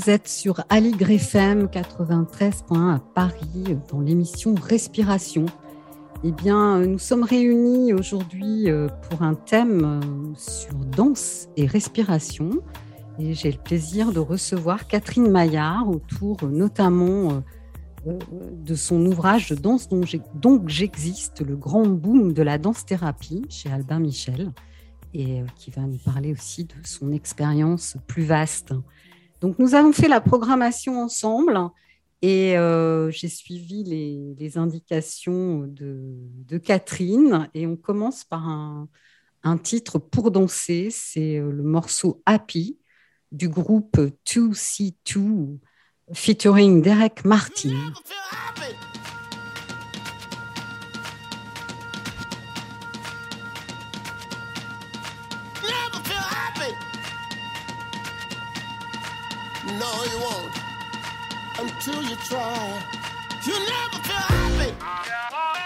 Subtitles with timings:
[0.00, 5.44] Vous êtes sur Aligre FM 93.1 à Paris dans l'émission Respiration.
[6.24, 12.50] Eh bien, nous sommes réunis aujourd'hui euh, pour un thème euh, sur danse et respiration.
[13.18, 17.42] Et j'ai le plaisir de recevoir Catherine Maillard autour euh, notamment
[18.06, 19.88] de son ouvrage de danse
[20.34, 24.52] Donc j'existe, le grand boom de la danse-thérapie chez Albin Michel,
[25.12, 28.72] et qui va nous parler aussi de son expérience plus vaste.
[29.40, 31.58] Donc nous avons fait la programmation ensemble
[32.22, 40.30] et euh, j'ai suivi les, indications de, Catherine et on commence par un, titre pour
[40.30, 42.78] danser, c'est euh, le morceau Happy
[43.32, 45.58] du groupe 2C2
[46.12, 47.92] featuring Derek Martin.
[59.80, 60.52] No, you won't.
[61.58, 62.82] Until you try.
[63.44, 65.59] You never feel happy.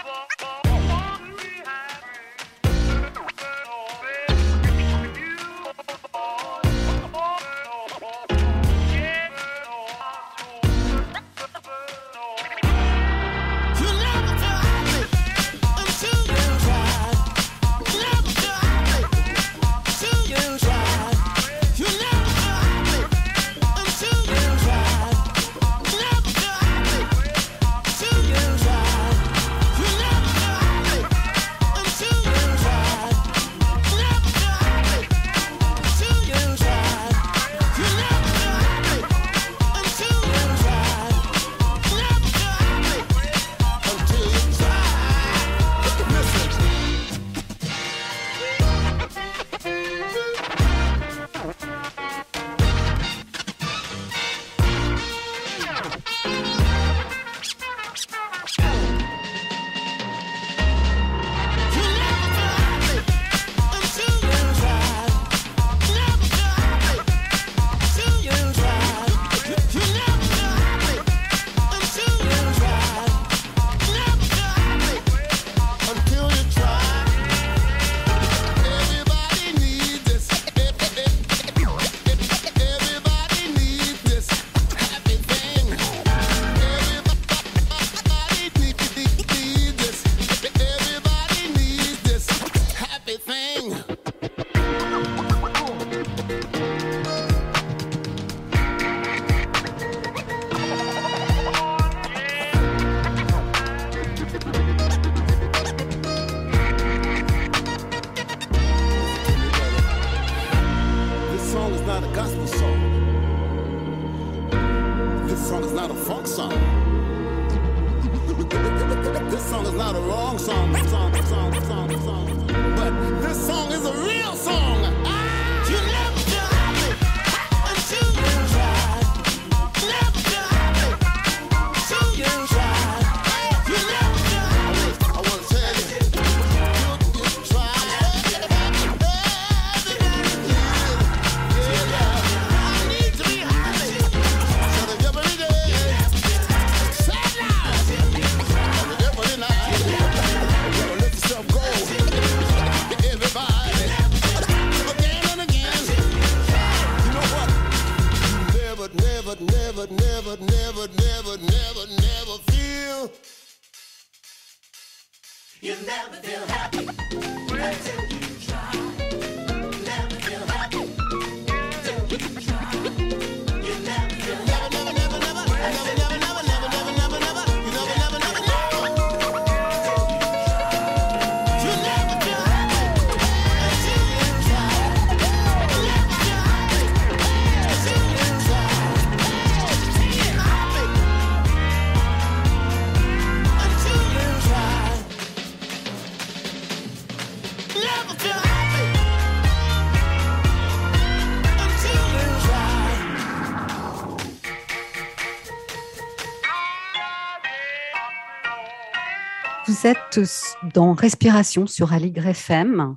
[210.19, 212.95] Êtes dans Respiration sur Aligre FM.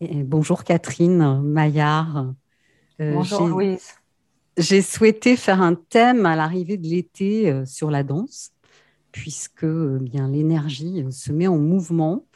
[0.00, 2.32] Et bonjour Catherine Maillard.
[3.00, 3.94] Euh, bonjour Louise.
[4.56, 8.50] J'ai souhaité faire un thème à l'arrivée de l'été euh, sur la danse,
[9.10, 12.26] puisque euh, bien l'énergie se met en mouvement.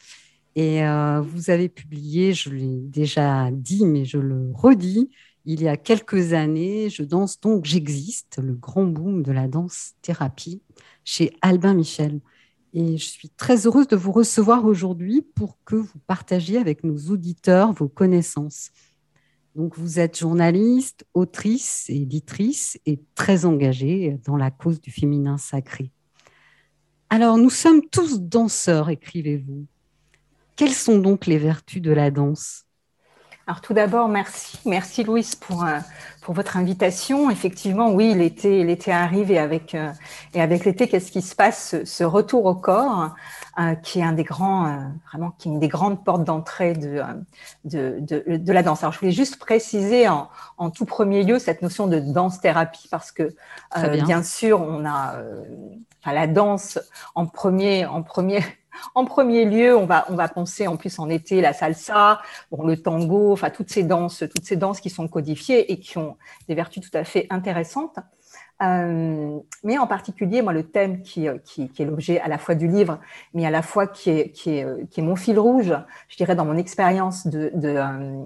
[0.58, 0.80] Et
[1.20, 5.10] vous avez publié, je l'ai déjà dit, mais je le redis,
[5.44, 9.92] il y a quelques années, je danse donc j'existe, le grand boom de la danse
[10.00, 10.62] thérapie
[11.04, 12.20] chez Albin Michel.
[12.78, 16.98] Et je suis très heureuse de vous recevoir aujourd'hui pour que vous partagiez avec nos
[17.10, 18.70] auditeurs vos connaissances.
[19.54, 25.90] Donc, vous êtes journaliste, autrice éditrice et très engagée dans la cause du féminin sacré.
[27.08, 29.64] Alors, nous sommes tous danseurs, écrivez-vous.
[30.54, 32.65] Quelles sont donc les vertus de la danse?
[33.48, 35.78] Alors tout d'abord, merci, merci Louise pour euh,
[36.20, 37.30] pour votre invitation.
[37.30, 39.92] Effectivement, oui, l'été l'été arrive et avec euh,
[40.34, 41.76] et avec l'été, qu'est-ce qui se passe?
[41.84, 43.14] Ce, retour au corps,
[43.60, 47.00] euh, qui est un des grands vraiment qui est une des grandes portes d'entrée de,
[47.64, 48.82] de, de de la danse.
[48.82, 50.28] Alors je voulais juste préciser en
[50.58, 53.32] en tout premier lieu cette notion de danse thérapie parce que
[53.76, 54.04] bien.
[54.04, 54.22] bien.
[54.24, 55.14] sûr on a
[56.04, 56.80] la danse
[57.14, 58.40] en premier en premier
[58.94, 62.20] en premier lieu, on va, on va penser en plus en été la salsa,
[62.50, 65.98] bon, le tango, enfin toutes ces danses, toutes ces danses qui sont codifiées et qui
[65.98, 66.16] ont
[66.48, 67.98] des vertus tout à fait intéressantes.
[68.62, 72.54] Euh, mais en particulier, moi, le thème qui, qui, qui est l'objet à la fois
[72.54, 72.98] du livre,
[73.34, 75.74] mais à la fois qui est, qui est, qui est mon fil rouge,
[76.08, 78.24] je dirais, dans mon expérience de, de, euh, euh,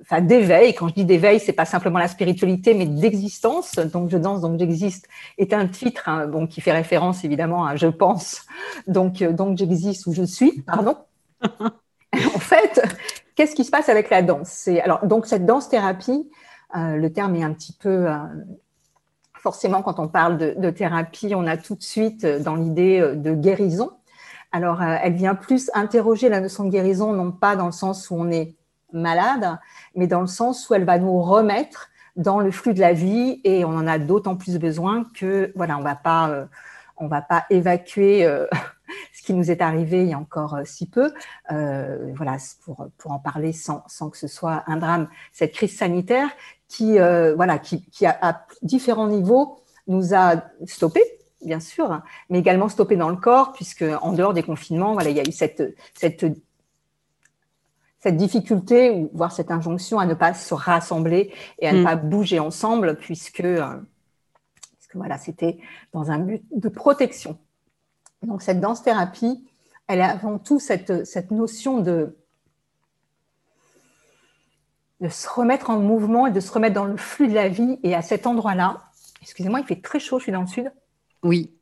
[0.00, 0.74] enfin d'éveil.
[0.74, 3.74] Quand je dis d'éveil, c'est pas simplement la spiritualité, mais d'existence.
[3.76, 5.08] Donc je danse, donc j'existe
[5.38, 8.46] est un titre hein, qui fait référence évidemment à je pense.
[8.86, 10.96] Donc euh, donc j'existe ou je suis, pardon.
[11.42, 12.80] en fait,
[13.34, 14.68] qu'est-ce qui se passe avec la danse?
[14.82, 16.30] Alors donc cette danse thérapie.
[16.76, 18.08] Euh, le terme est un petit peu
[19.34, 23.34] forcément quand on parle de, de, thérapie, on a tout de suite dans l'idée de
[23.34, 23.92] guérison.
[24.50, 28.16] Alors elle vient plus interroger la notion de guérison, non pas dans le sens où
[28.16, 28.56] on est
[28.94, 29.58] malade,
[29.94, 33.40] mais dans le sens où elle va nous remettre dans le flux de la vie
[33.44, 36.46] et on en a d'autant plus besoin que voilà, on va pas euh,
[37.00, 38.46] va pas évacuer euh,
[39.12, 41.12] ce qui nous est arrivé il y a encore euh, si peu.
[41.50, 46.28] voilà, pour pour en parler sans sans que ce soit un drame, cette crise sanitaire
[46.68, 46.98] qui
[47.36, 51.02] voilà qui qui a, à différents niveaux nous a stoppé
[51.44, 52.00] bien sûr,
[52.30, 55.24] mais également stoppé dans le corps, puisque en dehors des confinements, voilà, il y a
[55.28, 56.24] eu cette, cette
[58.04, 61.84] cette difficulté, ou voire cette injonction à ne pas se rassembler et à ne mm.
[61.84, 63.80] pas bouger ensemble, puisque, euh,
[64.76, 65.56] puisque voilà, c'était
[65.94, 67.38] dans un but de protection.
[68.22, 69.42] Donc cette danse-thérapie,
[69.86, 72.14] elle a avant tout cette, cette notion de,
[75.00, 77.78] de se remettre en mouvement et de se remettre dans le flux de la vie.
[77.82, 78.82] Et à cet endroit-là,
[79.22, 80.70] excusez-moi, il fait très chaud, je suis dans le sud.
[81.22, 81.54] Oui,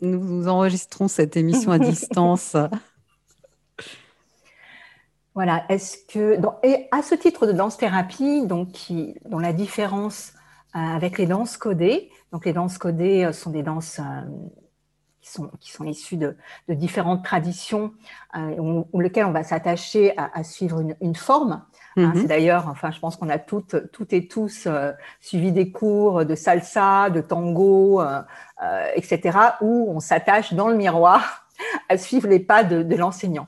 [0.00, 2.56] nous enregistrons cette émission à distance.
[5.34, 10.32] Voilà, est-ce que et à ce titre de danse thérapie, donc qui, dont la différence
[10.74, 14.22] euh, avec les danses codées, donc les danses codées euh, sont des danses euh,
[15.20, 16.36] qui sont qui sont issues de,
[16.68, 17.92] de différentes traditions,
[18.34, 21.52] où, lesquelles on va s'attacher à, à, suivre une, une forme.
[21.52, 21.66] Hein.
[21.96, 22.20] Mm-hmm.
[22.20, 24.66] c'est d'ailleurs, enfin, je pense qu'on a toutes, toutes et tous
[25.20, 28.02] suivi des cours de salsa, de tango,
[28.94, 31.46] etc., où on s'attache dans le miroir
[31.88, 33.46] à suivre les pas de, de l'enseignant.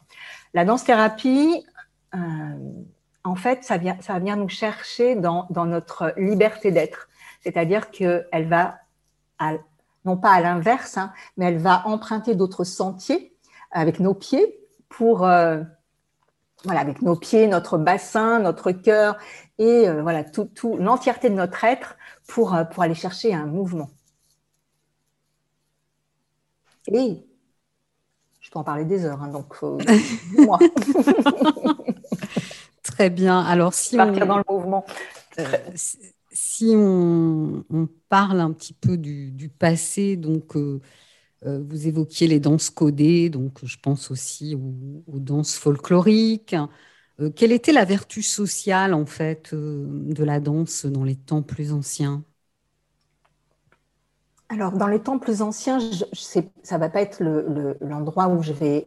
[0.54, 1.64] La danse thérapie,
[2.14, 2.18] euh,
[3.24, 7.08] en fait, ça vient, ça vient nous chercher dans, dans notre liberté d'être.
[7.40, 8.78] C'est-à-dire qu'elle va,
[10.04, 13.36] non pas à l'inverse, hein, mais elle va emprunter d'autres sentiers
[13.70, 15.62] avec nos pieds pour, euh,
[16.64, 19.16] voilà, avec nos pieds, notre bassin, notre cœur
[19.58, 21.96] et euh, voilà tout, tout l'entièreté de notre être
[22.28, 23.90] pour, pour aller chercher un mouvement.
[26.88, 27.24] Et
[28.40, 29.56] je peux en parler des heures, hein, donc
[30.36, 30.58] moi.
[33.02, 33.40] Très bien.
[33.40, 34.84] Alors, si Partir on, dans le mouvement.
[35.40, 35.44] Euh,
[36.30, 37.64] si on,
[38.08, 40.80] parle un petit peu du, passé, donc euh,
[41.44, 46.54] euh, vous évoquiez les danses codées, donc je pense aussi aux, danses folkloriques.
[47.34, 52.22] quelle était la vertu sociale en fait de la danse dans les temps plus anciens?
[54.48, 56.40] Alors, dans les temps plus anciens, je, ça
[56.76, 57.20] ne va pas être
[57.80, 58.86] l'endroit où je vais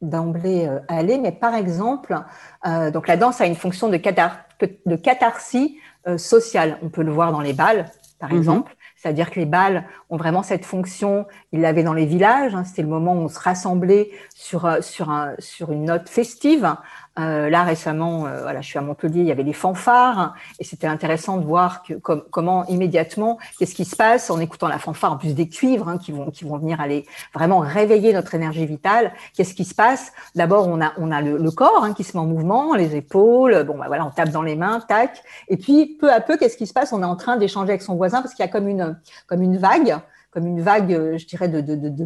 [0.00, 2.18] d'emblée euh, aller, mais par exemple,
[2.66, 6.78] euh, donc la danse a une fonction de, de catharsis euh, sociale.
[6.82, 7.86] On peut le voir dans les balles,
[8.18, 8.38] par mhm.
[8.38, 8.76] exemple.
[8.96, 11.26] C'est-à-dire que les balles ont vraiment cette fonction.
[11.52, 12.54] Ils l'avaient dans les villages.
[12.54, 16.74] Hein, C'était le moment où on se rassemblait sur sur un, sur une note festive
[17.16, 20.64] Euh, là récemment, euh, voilà, je suis à Montpellier, il y avait des fanfares et
[20.64, 25.12] c'était intéressant de voir que, comment immédiatement, qu'est-ce qui se passe en écoutant la fanfare,
[25.12, 28.66] en plus des cuivres hein, qui vont qui vont venir aller vraiment réveiller notre énergie
[28.66, 29.12] vitale.
[29.36, 30.12] Qu'est-ce qui se passe?
[30.34, 33.62] D'abord, on a on a le, corps hein, qui se met en mouvement, les épaules.
[33.62, 35.22] Bon, bah, voilà, on tape dans les mains, tac.
[35.46, 36.92] Et puis peu à peu, qu'est-ce qui se passe?
[36.92, 39.42] On est en train d'échanger avec son voisin parce qu'il y a comme une comme
[39.42, 40.00] une vague
[40.32, 42.04] comme une vague, euh, je dirais, de, de, de, de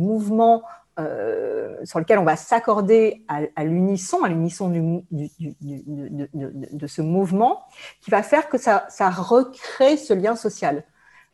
[0.98, 7.62] euh, sur lequel on va s'accorder à, l'unisson, à l'unisson de, ce mouvement,
[8.00, 10.82] qui va faire que ça, recrée ce lien social.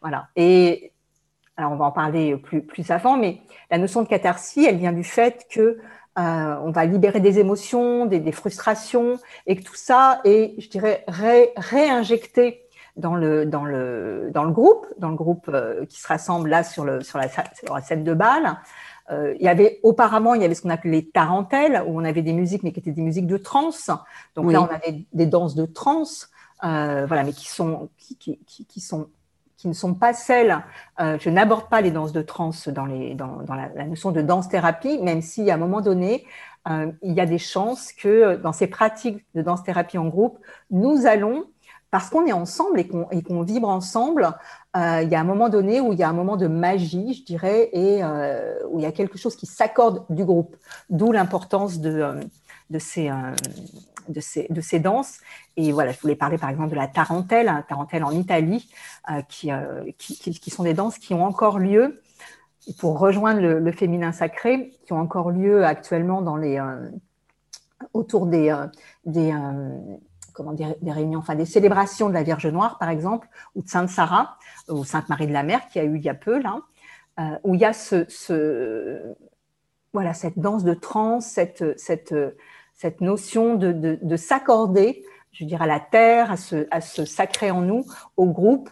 [0.02, 0.28] Voilà.
[0.37, 0.92] Et
[1.56, 3.40] alors on va en parler plus, avant, mais
[3.71, 5.78] la notion de catharsis, elle vient du fait que
[6.18, 11.04] euh, on va libérer des émotions, des, frustrations, et que tout ça est, je dirais,
[11.09, 12.66] ré, réinjecté
[12.97, 13.47] dans le
[14.50, 18.14] groupe, dans le groupe euh, qui se rassemble là sur la, sur la scène de
[18.14, 18.59] bal.
[19.11, 22.05] Euh, il y avait auparavant, il y avait ce qu'on appelait les tarentelles, où on
[22.05, 23.91] avait des musiques, mais qui étaient des musiques de trance.
[24.35, 26.31] Donc là, on avait des danses de trance,
[26.65, 29.09] euh, voilà, mais qui sont qui, qui, qui, sont
[29.57, 30.65] qui ne sont pas celles.
[31.01, 34.11] Euh, je n'aborde pas les danses de trance dans les dans, dans la, la, notion
[34.13, 36.27] de danse thérapie, même si à un moment donné,
[36.69, 40.39] euh, il y a des chances que dans ces pratiques de danse thérapie en groupe,
[40.71, 41.45] nous allons
[41.91, 42.89] parce qu'on est ensemble et
[43.23, 44.33] qu'on vibre ensemble,
[44.76, 47.14] euh, il y a un moment donné où il y a un moment de magie,
[47.14, 50.57] je dirais, et euh, où il y a quelque chose qui s'accorde du groupe.
[50.90, 52.21] D'où l'importance de, euh,
[52.71, 55.21] de, ces, danses.
[55.57, 58.69] Et voilà, je voulais parler par exemple de la tarentelle, hein, tarentelle en Italie,
[59.28, 59.50] qui,
[60.50, 62.02] sont des danses qui ont encore lieu
[62.78, 66.25] pour rejoindre le, féminin sacré, qui ont encore lieu actuellement
[67.93, 68.50] autour des
[70.35, 73.69] comment dire, des réunions, enfin des célébrations de la Vierge Noire, par exemple, ou de
[73.69, 74.37] Sainte Sarah,
[74.69, 76.61] ou Sainte Marie de la Mer, qui a eu il y a peu, là,
[77.21, 79.14] euh, où il y a ce,
[79.93, 82.14] voilà, cette danse de trance, cette, cette,
[82.75, 86.81] cette notion de, de, de s'accorder, je veux dire, à la terre, à ce, à
[86.81, 87.85] sacré en nous,
[88.17, 88.69] au groupe.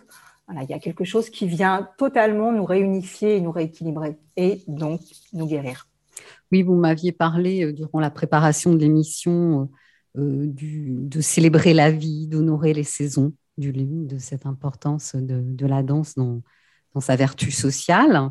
[0.49, 4.63] Voilà, il y a quelque chose qui vient totalement nous réunifier et nous rééquilibrer, et
[4.67, 5.01] donc
[5.33, 5.87] nous guérir.
[6.51, 9.71] Oui, vous m'aviez parlé euh, durant la préparation de l'émission
[10.19, 15.83] euh, euh, de célébrer la vie, d'honorer les saisons du de cette importance de, la
[15.83, 16.43] danse dans,
[17.01, 18.31] sa vertu sociale.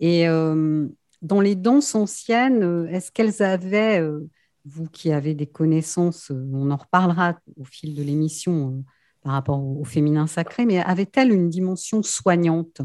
[0.00, 0.88] Et euh,
[1.22, 4.28] dans les danses anciennes, est-ce qu'elles avaient, euh,
[4.64, 8.84] vous qui avez des connaissances, on en reparlera au fil de l'émission
[9.22, 12.80] par rapport au, féminin sacré, mais avaient-elles une dimension soignante?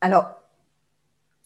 [0.00, 0.26] Alors,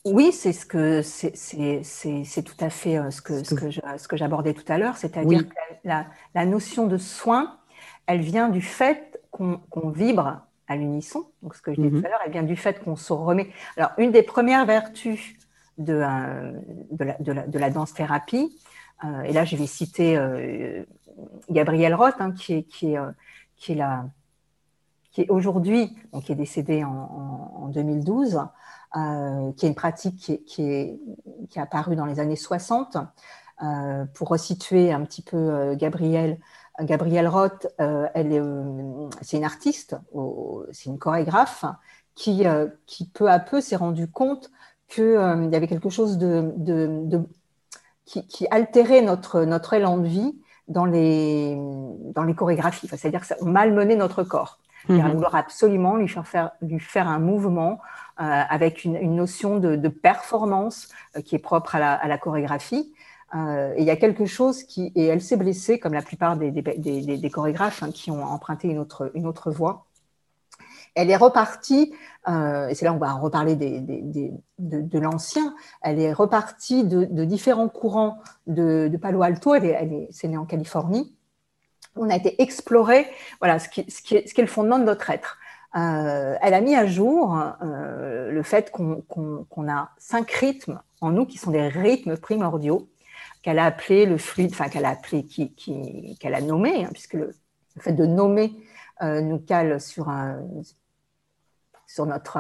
[0.04, 4.16] oui, c'est ce que c'est tout à fait euh, ce que, ce que, ce que
[4.16, 5.54] j'abordais tout à l'heure, c'est-à-dire que
[5.84, 7.58] la, la, notion de soin,
[8.06, 11.26] elle vient du fait qu'on vibre à l'unisson.
[11.42, 12.06] Donc, ce que je disais tout mhm.
[12.06, 13.50] à l'heure, elle vient du fait qu'on se remet.
[13.76, 15.36] Alors, une des premières vertus
[15.78, 16.52] de, euh,
[16.90, 18.58] de, la, de, la, de, la, danse thérapie,
[19.04, 20.18] euh, et là, je vais citer
[21.48, 22.98] Gabrielle Roth, hein, qui est, qui est,
[23.56, 24.06] qui est, la,
[25.12, 28.40] qui est aujourd'hui, qui est décédée en, en, en 2012.
[28.94, 31.00] Euh, qui est une pratique qui est, qui, est,
[31.48, 32.98] qui est, apparue dans les années 60.
[33.62, 36.38] Euh, pour resituer un petit peu euh, Gabrielle,
[36.80, 38.42] Gabrielle Roth, elle est,
[39.20, 39.96] c'est une artiste,
[40.72, 41.64] c'est une chorégraphe
[42.14, 42.44] qui,
[42.86, 44.50] qui peu à peu s'est rendue compte
[44.88, 47.20] qu'il y avait quelque chose de, de, de
[48.06, 50.34] qui, qui, altérait notre, notre élan de vie
[50.66, 51.56] dans les,
[52.14, 52.88] dans les chorégraphies.
[52.88, 54.58] C'est-à-dire que ça malmenait notre corps.
[54.88, 54.96] Mmh.
[54.96, 57.80] Il vouloir absolument lui faire, faire, lui faire un mouvement
[58.22, 62.92] avec une, notion de, performance euh, qui est propre à la, chorégraphie.
[63.34, 66.36] Euh, et il y a quelque chose qui, et elle s'est blessée, comme la plupart
[66.36, 69.86] des, chorégraphes hein, qui ont emprunté une autre, voie.
[70.94, 71.94] Elle est repartie,
[72.28, 77.68] euh, et c'est là où on va reparler de, l'ancien, elle est repartie de, différents
[77.68, 81.16] courants de, Palo Alto, elle est, elle est, c'est né en Californie.
[81.96, 83.06] On a été explorer
[83.40, 85.38] voilà, ce, qui, ce, qui est, ce qui est le fondement de notre être.
[85.74, 91.24] Euh, elle a mis à jour euh, le fait qu'on a cinq rythmes en nous
[91.24, 92.90] qui sont des rythmes primordiaux
[93.42, 95.26] qu'elle a appelé le fluide, enfin qu'elle a appelé,
[96.22, 97.34] a nommé, hein, puisque le,
[97.78, 98.52] fait de nommer
[99.02, 100.06] euh, nous cale sur
[102.06, 102.38] notre,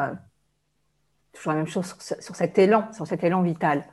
[1.32, 3.84] toujours la même chose, sur, sur, cet élan, sur cet élan vital.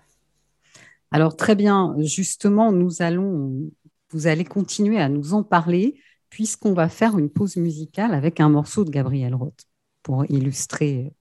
[1.11, 3.71] Alors très bien, justement, nous allons,
[4.11, 8.49] vous allez continuer à nous en parler puisqu'on va faire une pause musicale avec un
[8.49, 9.63] morceau de Gabriel Roth
[10.03, 11.13] pour illustrer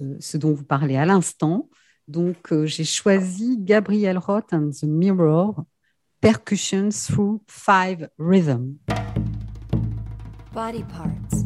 [0.00, 1.68] euh, ce dont vous parlez à l'instant.
[2.08, 5.64] Donc, euh, j'ai choisi Gabriel Roth and the Mirror,
[6.20, 8.76] Percussions Through Five Rhythm.
[10.52, 11.43] Body parts.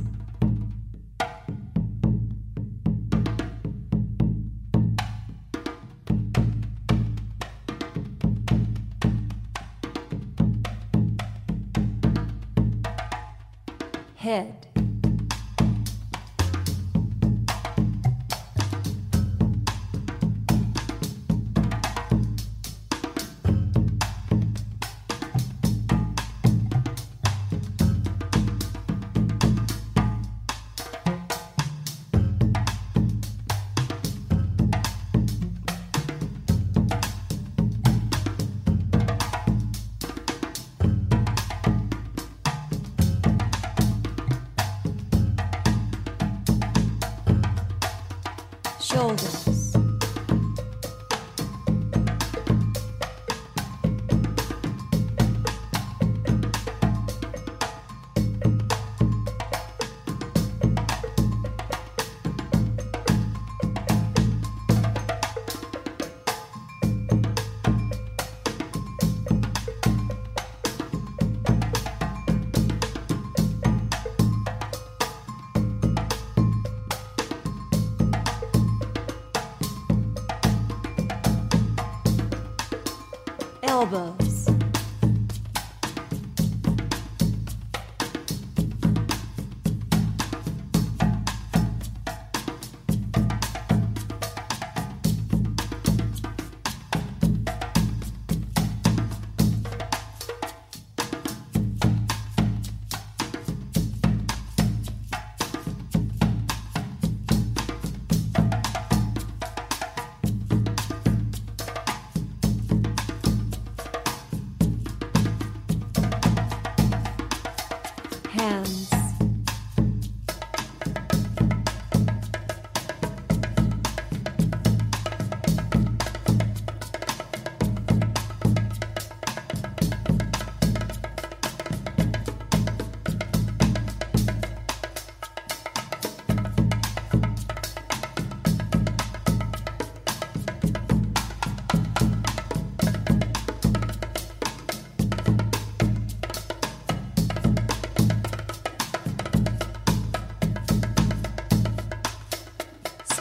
[14.18, 14.67] head.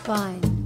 [0.08, 0.57] Fine.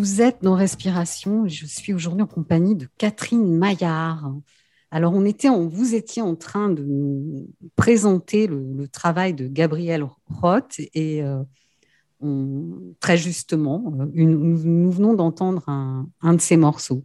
[0.00, 1.46] Vous êtes dans Respiration.
[1.46, 4.32] Je suis aujourd'hui en compagnie de Catherine Maillard.
[4.90, 10.80] Alors, on était, vous étiez en train de nous présenter le, travail de Gabriel Roth
[10.94, 11.42] et euh,
[12.98, 17.04] très justement, euh, nous, venons d'entendre un, de ses morceaux,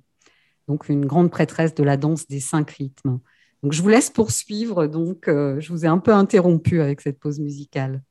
[0.70, 3.20] donc une grande prêtresse de la danse des cinq rythmes.
[3.62, 4.88] Donc, je vous laisse poursuivre.
[4.88, 8.02] Donc, euh, je vous ai un peu interrompu avec cette pause musicale.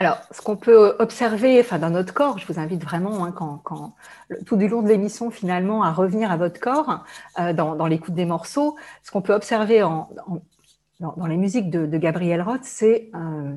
[0.00, 3.58] Alors, ce qu'on peut observer enfin, dans notre corps, je vous invite vraiment, hein, quand,
[3.58, 3.94] quand,
[4.46, 7.04] tout du long de l'émission, finalement, à revenir à votre corps
[7.38, 8.76] euh, dans, dans l'écoute des morceaux.
[9.02, 10.08] Ce qu'on peut observer en,
[11.00, 13.54] dans, dans, les musiques de, de Gabriel Roth, c'est euh,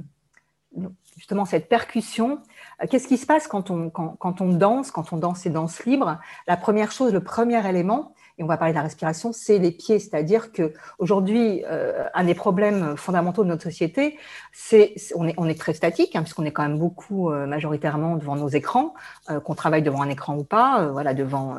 [1.15, 2.39] justement cette percussion.
[2.81, 5.49] Euh, qu'est-ce qui se passe quand on, quand, quand on danse, quand on danse et
[5.49, 9.31] danse libre La première chose, le premier élément, et on va parler de la respiration,
[9.31, 9.99] c'est les pieds.
[9.99, 14.17] C'est-à-dire que aujourd'hui, euh, un des problèmes fondamentaux de notre société,
[14.51, 18.15] c'est on est, on est très statique, hein, puisqu'on est quand même beaucoup euh, majoritairement
[18.15, 18.95] devant nos écrans,
[19.29, 21.57] euh, qu'on travaille devant un écran ou pas, voilà, devant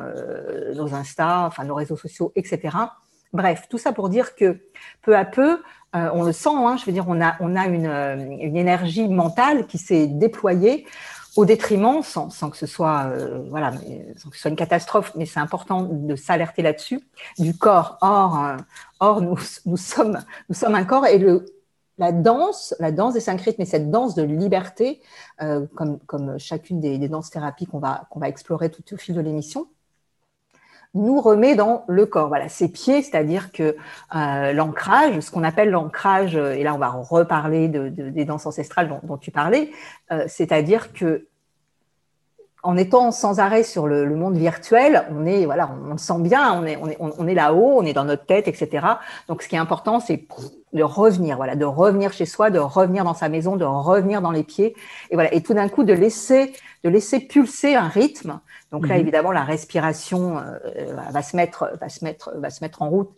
[0.75, 2.77] nos Insta, enfin nos réseaux sociaux, etc.
[3.31, 4.59] Bref, tout ça pour dire que
[5.01, 5.61] peu à peu,
[5.93, 7.85] on le sent, hein, je veux dire, on a, on a une,
[8.41, 10.85] une énergie mentale qui s'est déployée
[11.35, 13.73] au détriment, sans, sans, que ce soit, euh, voilà,
[14.17, 17.01] sans que ce soit une catastrophe, mais c'est important de s'alerter là-dessus,
[17.37, 17.97] du corps.
[18.01, 18.57] Or, euh,
[18.99, 20.19] or nous, nous, sommes,
[20.49, 21.45] nous sommes un corps et le,
[21.97, 25.01] la danse, la danse des cinq rythmes et cette danse de liberté,
[25.41, 28.97] euh, comme, comme chacune des, des danses thérapies qu'on va, qu'on va explorer tout au
[28.97, 29.67] fil de l'émission,
[30.95, 32.29] nous remet dans le corps.
[32.29, 33.75] Voilà, ses pieds, c'est-à-dire que
[34.15, 38.45] euh, l'ancrage, ce qu'on appelle l'ancrage, et là on va reparler de, de, des danses
[38.45, 39.71] ancestrales dont, dont tu parlais,
[40.11, 41.27] euh, c'est-à-dire que
[42.65, 46.19] en étant sans arrêt sur le, le, monde virtuel, on est voilà, on, on sent
[46.19, 48.85] bien, on est on est on est là-haut, on est dans notre tête, etc.
[49.27, 50.27] Donc ce qui est important, c'est
[50.73, 54.31] de revenir, voilà, de revenir chez soi, de revenir dans sa maison, de revenir dans
[54.31, 54.75] les pieds,
[55.09, 58.39] et voilà, et tout d'un coup de laisser de laisser pulser un rythme
[58.75, 59.01] donc là, mhm.
[59.01, 63.09] évidemment, la respiration euh, va, se mettre, va, se mettre, va se mettre en route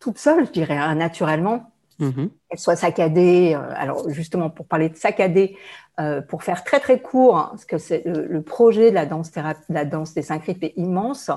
[0.00, 1.72] toute seule, je dirais, hein, naturellement.
[1.98, 2.26] Mmh.
[2.50, 3.54] Qu'elle soit saccadée.
[3.54, 5.56] Euh, alors justement, pour parler de saccader,
[5.98, 9.62] euh, pour faire très très court, hein, parce que le, projet de la danse thérapie,
[9.70, 11.30] la danse des cinq rythmes est immense.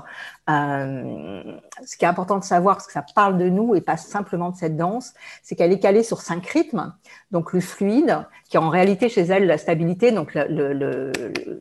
[0.49, 1.43] Euh,
[1.85, 4.49] ce qui est important de savoir, parce que ça parle de nous et pas simplement
[4.49, 6.93] de cette danse, c'est qu'elle est calée sur cinq rythmes.
[7.31, 10.37] Donc le fluide, qui est en réalité chez elle la stabilité, donc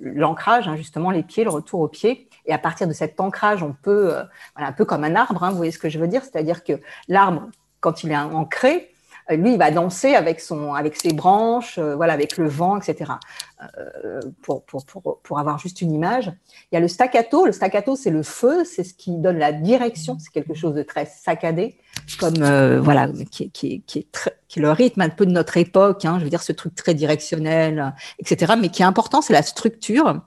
[0.03, 2.29] l'ancrage, hein, justement les pieds, le retour aux pieds.
[2.47, 4.25] Et à partir de cet ancrage, on peut, euh,
[4.57, 6.81] un peu comme un arbre, hein, vous voyez ce que je veux dire, c'est-à-dire que
[7.07, 7.49] l'arbre
[7.81, 8.93] quand il est ancré,
[9.37, 13.12] lui, il va danser avec son, avec ses branches, euh, voilà, avec le vent, etc.
[13.61, 16.33] Euh, pour, pour, pour, pour, avoir juste une image.
[16.71, 17.45] Il y a le staccato.
[17.45, 20.17] Le staccato, c'est le feu, c'est ce qui donne la direction.
[20.19, 21.77] C'est quelque chose de très saccadé,
[22.21, 25.33] comme euh, voilà, qui, qui, qui, est très, qui est le rythme un peu de
[25.33, 26.05] notre époque.
[26.05, 28.55] Hein, je veux dire, ce truc très directionnel, etc.
[28.59, 30.21] Mais qui est important, c'est la structure.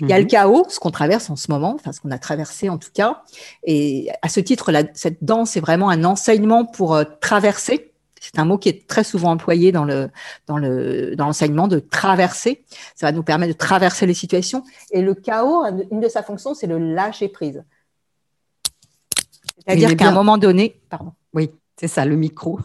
[0.00, 0.30] Il y a le mhm.
[0.30, 3.22] chaos, ce qu'on traverse en ce moment, enfin ce qu'on a traversé en tout cas.
[3.64, 7.92] Et à ce titre, la, cette danse est vraiment un enseignement pour euh, traverser
[8.32, 10.10] c'est un mot qui est très souvent employé dans le
[10.46, 12.64] dans le dans l'enseignement de traverser.
[12.94, 14.62] Ça va nous permettre de traverser les situations.
[14.90, 17.64] Et le chaos, une de sa fonctions, c'est le lâcher prise.
[19.66, 21.12] C'est-à-dire qu'à un moment donné, pardon.
[21.34, 22.60] Oui, c'est ça, le micro.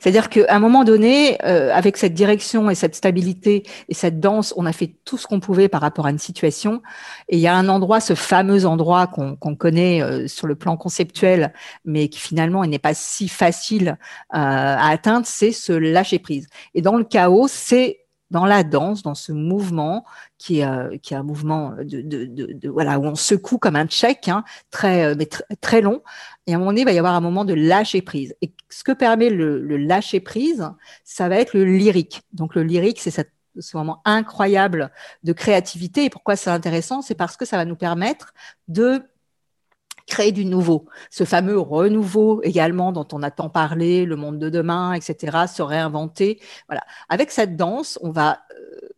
[0.00, 4.54] C'est-à-dire qu'à un moment donné, euh, avec cette direction et cette stabilité et cette danse,
[4.56, 6.82] on a fait tout ce qu'on pouvait par rapport à une situation.
[7.28, 10.54] Et il y a un endroit, ce fameux endroit qu'on qu connaît euh, sur le
[10.54, 11.52] plan conceptuel,
[11.84, 13.98] mais qui finalement n'est pas si facile
[14.34, 16.46] euh, à atteindre, c'est ce lâcher prise.
[16.74, 18.03] Et dans le chaos, c'est
[18.34, 20.04] dans la danse, dans ce mouvement
[20.38, 23.86] qui est, euh, qui est un mouvement de, de, voilà où on secoue comme un
[23.86, 24.42] check, hein,
[24.72, 26.02] très euh, mais tr très long.
[26.48, 28.34] Et à un moment donné, il va y avoir un moment de lâcher prise.
[28.42, 30.68] Et ce que permet le, lâcher prise,
[31.04, 32.22] ça va être le lyrique.
[32.32, 34.90] Donc le lyrique, c'est ce moment incroyable
[35.22, 36.06] de créativité.
[36.06, 37.02] Et pourquoi c'est intéressant?
[37.02, 38.34] C'est parce que ça va nous permettre
[38.66, 39.00] de
[40.06, 40.86] créer du nouveau.
[41.10, 45.62] Ce fameux renouveau également dont on a tant parlé, le monde de demain, etc., se
[45.62, 46.40] réinventer.
[46.68, 46.82] Voilà.
[47.08, 48.88] Avec cette danse, on va euh,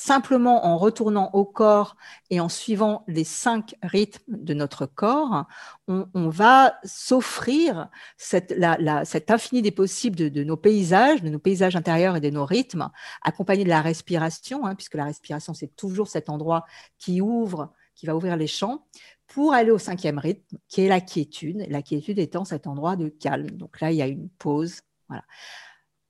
[0.00, 1.96] simplement en retournant au corps
[2.30, 5.46] et en suivant les cinq rythmes de notre corps,
[5.88, 12.16] on, va s'offrir cette, la, la, des possibles de, nos paysages, de nos paysages intérieurs
[12.16, 12.88] et de nos rythmes,
[13.22, 16.64] accompagnés de la respiration, hein, puisque la respiration, c'est toujours cet endroit
[16.98, 18.86] qui ouvre, qui va ouvrir les champs,
[19.30, 23.08] pour aller au cinquième rythme, qui est la quiétude, la quiétude étant cet endroit de
[23.08, 23.50] calme.
[23.52, 25.22] Donc là, il y a une pause, voilà.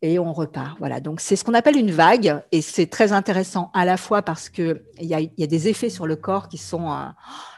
[0.03, 1.01] Et on repart, voilà.
[1.01, 4.49] Donc c'est ce qu'on appelle une vague, et c'est très intéressant à la fois parce
[4.49, 7.05] que il y a, y a des effets sur le corps qui sont euh,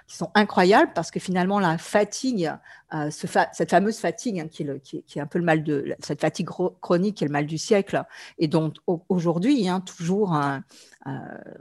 [0.08, 2.52] qui sont incroyables parce que finalement la fatigue,
[2.92, 6.20] euh, cette fameuse fatigue hein, qui, est qui, est un peu le mal de cette
[6.20, 8.02] fatigue chronique qui est le mal du siècle
[8.38, 8.72] et dont
[9.08, 10.58] aujourd'hui hein, toujours euh,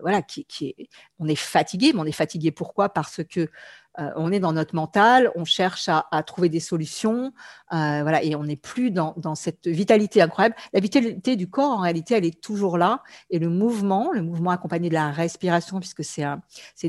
[0.01, 2.89] voilà qui, qui est, on est fatigué, mais on est fatigué pourquoi?
[2.89, 3.47] Parce que
[3.99, 7.33] euh, on est dans notre mental, on cherche à, à trouver des solutions,
[7.73, 10.55] euh, voilà, et on n'est plus dans, dans, cette vitalité incroyable.
[10.71, 14.51] La vitalité du corps, en réalité, elle est toujours là, et le mouvement, le mouvement
[14.51, 16.25] accompagné de la respiration, puisque c'est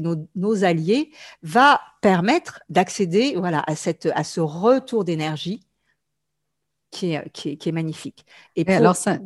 [0.00, 1.10] nos, nos alliés,
[1.42, 5.66] va permettre d'accéder, voilà, à cette, à ce retour d'énergie
[6.92, 8.26] qui est, qui, est, qui est, magnifique.
[8.54, 8.74] Et, pour...
[8.74, 9.18] alors ça,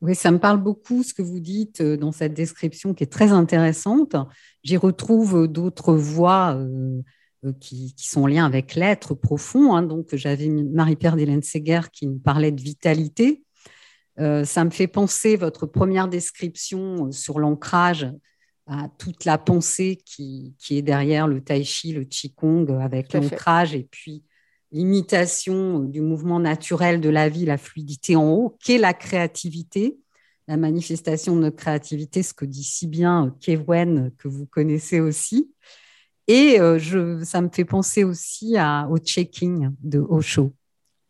[0.00, 3.12] Oui, ça me parle beaucoup ce que vous dites euh, dans cette description qui est
[3.12, 4.16] très intéressante.
[4.62, 7.02] J'y retrouve d'autres voix euh,
[7.44, 9.74] euh, qui, sont en lien avec l'être profond.
[9.74, 9.82] Hein.
[9.82, 13.42] Donc, j'avais Marie-Pierre d'Hélène Seger qui me parlait de vitalité.
[14.18, 18.12] ça me fait penser votre première description sur l'ancrage
[18.66, 23.74] à toute la pensée qui, qui, est derrière le tai chi, le qigong, avec l'ancrage
[23.74, 24.22] et puis
[24.72, 29.98] l'imitation du mouvement naturel de la vie, la fluidité en haut, qu'est la créativité,
[30.48, 35.50] la manifestation de notre créativité, ce que dit si bien Kewen, que vous connaissez aussi.
[36.26, 40.52] Et euh, je, ça me fait penser aussi à, au checking de Osho.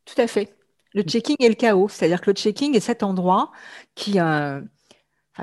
[0.04, 0.56] Tout à fait.
[0.92, 3.50] Le checking et le chaos, c'est-à-dire que le checking est cet endroit
[3.94, 4.60] qui, euh,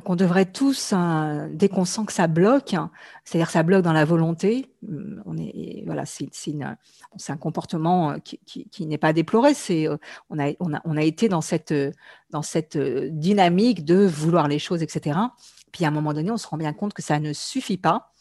[0.02, 2.92] qu'on devrait tous, hein, dès qu'on sent que ça bloque, hein,
[3.24, 6.30] c'est-à-dire ça bloque dans la volonté, hum, on est, voilà, c'est,
[7.30, 9.54] un comportement euh, qui, n'est pas déploré.
[9.54, 9.98] C'est, euh,
[10.30, 11.74] on, a, on, a, on a été dans cette,
[12.30, 15.20] dans cette euh, dynamique de vouloir les choses, etc.
[15.72, 18.12] Puis à un moment donné, on se rend bien compte que ça ne suffit pas.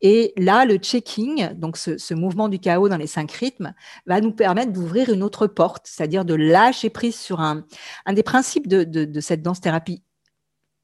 [0.00, 3.74] Et là, le checking, donc ce, mouvement du chaos dans les cinq rythmes,
[4.06, 7.64] va nous permettre d'ouvrir une autre porte, c'est-à-dire de lâcher prise sur un,
[8.04, 10.02] un des principes de, de cette danse-thérapie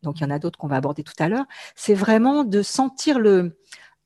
[0.03, 2.63] donc il y en a d'autres qu'on va aborder tout à l'heure, c'est vraiment de
[2.63, 3.59] sentir le,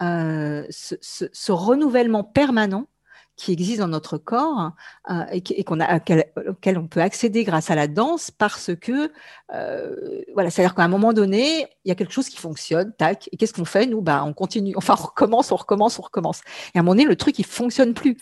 [0.03, 2.87] euh, ce, renouvellement permanent
[3.37, 4.73] qui existe dans notre corps
[5.11, 9.13] euh, et, qu'on a, auquel, on peut accéder grâce à la danse parce que,
[9.55, 13.29] euh, voilà, c'est-à-dire qu'à un moment donné, il y a quelque chose qui fonctionne, tac,
[13.33, 16.41] et qu'est-ce qu'on fait Nous, bah, on continue, enfin, on recommence, on recommence, on recommence.
[16.75, 18.17] Et à un moment donné, le truc, il fonctionne plus.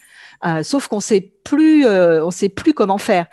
[0.63, 3.27] sauf qu'on sait plus, on sait plus comment faire.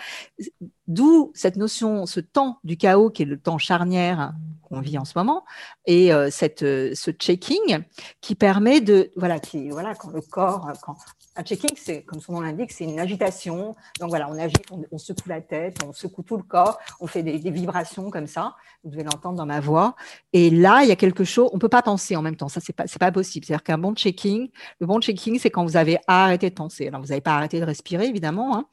[0.87, 4.33] D'où cette notion, ce temps du chaos qui est le temps charnière
[4.71, 5.45] qu'on vit en ce moment,
[5.85, 7.79] et euh, cette, euh, ce checking
[8.21, 10.95] qui permet de, voilà, qui, voilà, quand le corps, quand,
[11.41, 13.75] un checking, c'est comme son nom l'indique, c'est une agitation.
[13.99, 17.23] Donc voilà, on agite, on, secoue la tête, on secoue tout le corps, on fait
[17.23, 18.56] des, vibrations comme ça.
[18.84, 19.95] Vous devez l'entendre dans ma voix.
[20.34, 22.47] Et là, il y a quelque chose, on peut pas penser en même temps.
[22.47, 23.45] Ça, c'est pas, pas possible.
[23.45, 24.49] C'est-à-dire qu'un bon checking,
[24.80, 26.88] le bon checking, c'est quand vous avez arrêté de penser.
[26.88, 28.65] Alors, vous n'avez pas arrêté de respirer, évidemment, hein,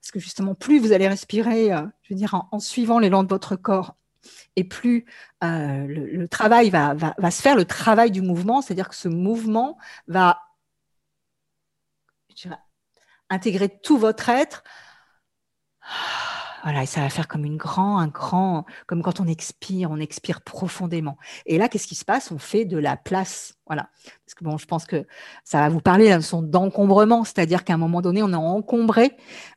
[0.00, 3.28] parce que justement, plus vous allez respirer, euh, je veux dire, en, suivant l'élan de
[3.28, 3.96] votre corps,
[4.56, 5.04] et plus
[5.42, 9.08] euh, le, travail va, va, va, se faire, le travail du mouvement, c'est-à-dire que ce
[9.08, 9.76] mouvement
[10.08, 10.38] va
[13.30, 14.62] intégrer tout votre être.
[16.64, 19.98] Voilà, et ça va faire comme une grand, un grand, comme quand on expire, on
[19.98, 21.18] expire profondément.
[21.44, 22.32] Et là, qu'est-ce qui se passe?
[22.32, 23.52] On fait de la place.
[23.66, 23.90] Voilà.
[24.24, 25.06] Parce que bon, je pense que
[25.44, 29.12] ça va vous parler la notion d'encombrement, c'est-à-dire qu'à un moment donné, on est encombré,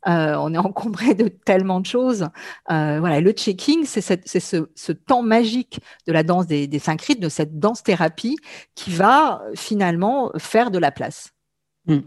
[0.06, 2.28] euh, on est encombré de tellement de choses.
[2.72, 7.02] Euh, voilà, le checking, c'est ce, ce, temps magique de la danse des, des cinq
[7.04, 8.36] rites, de cette danse thérapie
[8.76, 11.37] qui va finalement faire de la place.
[11.88, 12.00] Hmm.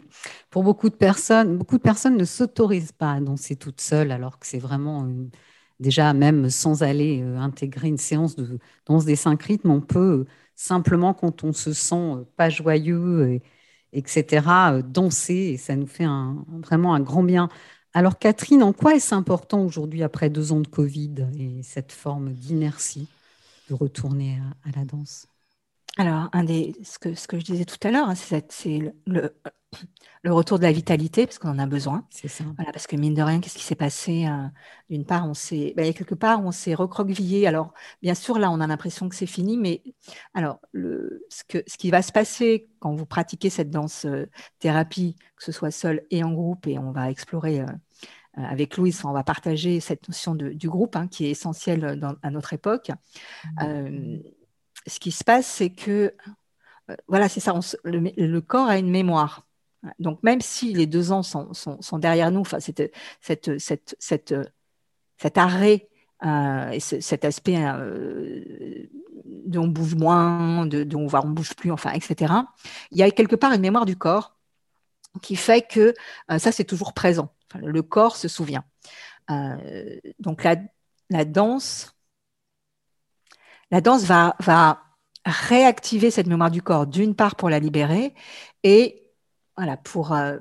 [0.51, 4.38] Pour beaucoup de personnes, beaucoup de personnes ne s'autorisent pas à danser toutes seules, alors
[4.38, 5.09] que c'est vraiment
[5.81, 10.27] déjà même sans aller euh, intégrer une séance de danse des cinq rythmes, on peut
[10.55, 13.40] simplement quand on se sent euh, pas joyeux,
[13.93, 16.07] etc., euh, danser et ça nous fait
[16.62, 17.49] vraiment un grand bien.
[17.95, 22.33] Alors Catherine, en quoi est-ce important aujourd'hui après deux ans de Covid et cette forme
[22.35, 23.09] d'inertie
[23.69, 25.30] de retourner à, la danse?
[25.98, 29.37] Alors, un des, ce, que, ce que je disais tout à l'heure, hein, c'est le,
[30.22, 32.07] le retour de la vitalité, parce qu'on en a besoin.
[32.11, 32.44] C'est ça.
[32.57, 34.46] Voilà, parce que mine de rien, qu'est-ce qui s'est passé euh,
[34.88, 37.46] D'une part, on s'est, ben, quelque part, on s'est recroquevillé.
[37.46, 39.83] Alors, bien sûr, là, on a l'impression que c'est fini, mais
[40.33, 44.26] alors, le, ce, que, ce qui va se passer quand vous pratiquez cette danse euh,
[44.61, 47.61] thérapie, que ce soit seul et en groupe, et on va explorer.
[47.61, 47.66] Euh,
[48.37, 52.31] avec Louise, on va partager cette notion de, du groupe hein, qui est essentielle à
[52.31, 52.92] notre époque.
[53.61, 54.20] Mmh.
[54.87, 56.14] Ce qui se passe, c'est que,
[57.09, 59.47] voilà, c'est ça, le, corps a une mémoire.
[59.99, 62.93] Donc, même si les deux ans sont, derrière nous, enfin, cette,
[65.21, 65.88] cet arrêt
[66.25, 68.87] euh, et cet aspect euh,
[69.55, 72.33] on bouge moins, de, on ne bouge plus, enfin, etc.,
[72.90, 74.37] il y a quelque part une mémoire du corps
[75.23, 75.95] qui fait que
[76.31, 77.33] euh, ça, c'est toujours présent.
[77.55, 78.64] le corps se souvient.
[80.19, 81.95] donc, la, danse,
[83.70, 84.83] la danse va, va
[85.24, 88.14] réactiver cette mémoire du corps, d'une part pour la libérer,
[88.62, 89.02] et
[89.56, 90.12] voilà, pour.
[90.12, 90.38] Euh,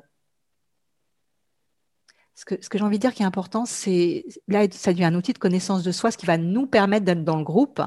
[2.35, 5.03] ce que, ce que j'ai envie de dire qui est important, c'est là, ça devient
[5.03, 7.81] un outil de connaissance de soi, ce qui va nous permettre d'être dans le groupe,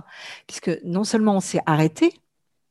[0.46, 2.12] puisque non seulement on s'est arrêté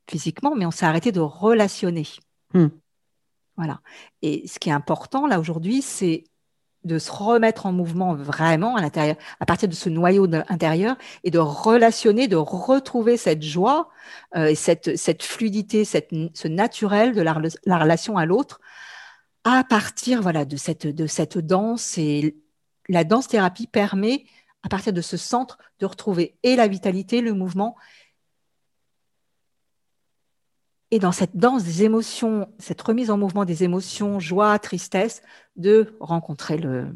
[0.08, 2.06] physiquement, mais on s'est arrêté de relationner.
[2.54, 2.68] Hmm.
[3.58, 3.82] Voilà.
[4.22, 6.26] Et ce qui est important là aujourd'hui, c'est
[6.84, 11.32] de se remettre en mouvement vraiment à l'intérieur, à partir de ce noyau intérieur, et
[11.32, 13.90] de relationner, de retrouver cette joie
[14.36, 18.60] euh, et cette, cette fluidité, cette, ce naturel de la, la relation à l'autre,
[19.44, 21.98] à partir voilà de cette de cette danse.
[21.98, 22.36] Et
[22.90, 24.26] la danse thérapie permet
[24.64, 27.76] à partir de ce centre, de retrouver et la vitalité, le mouvement,
[30.92, 35.22] et dans cette danse des émotions, cette remise en mouvement des émotions, joie, tristesse,
[35.56, 36.94] de rencontrer le,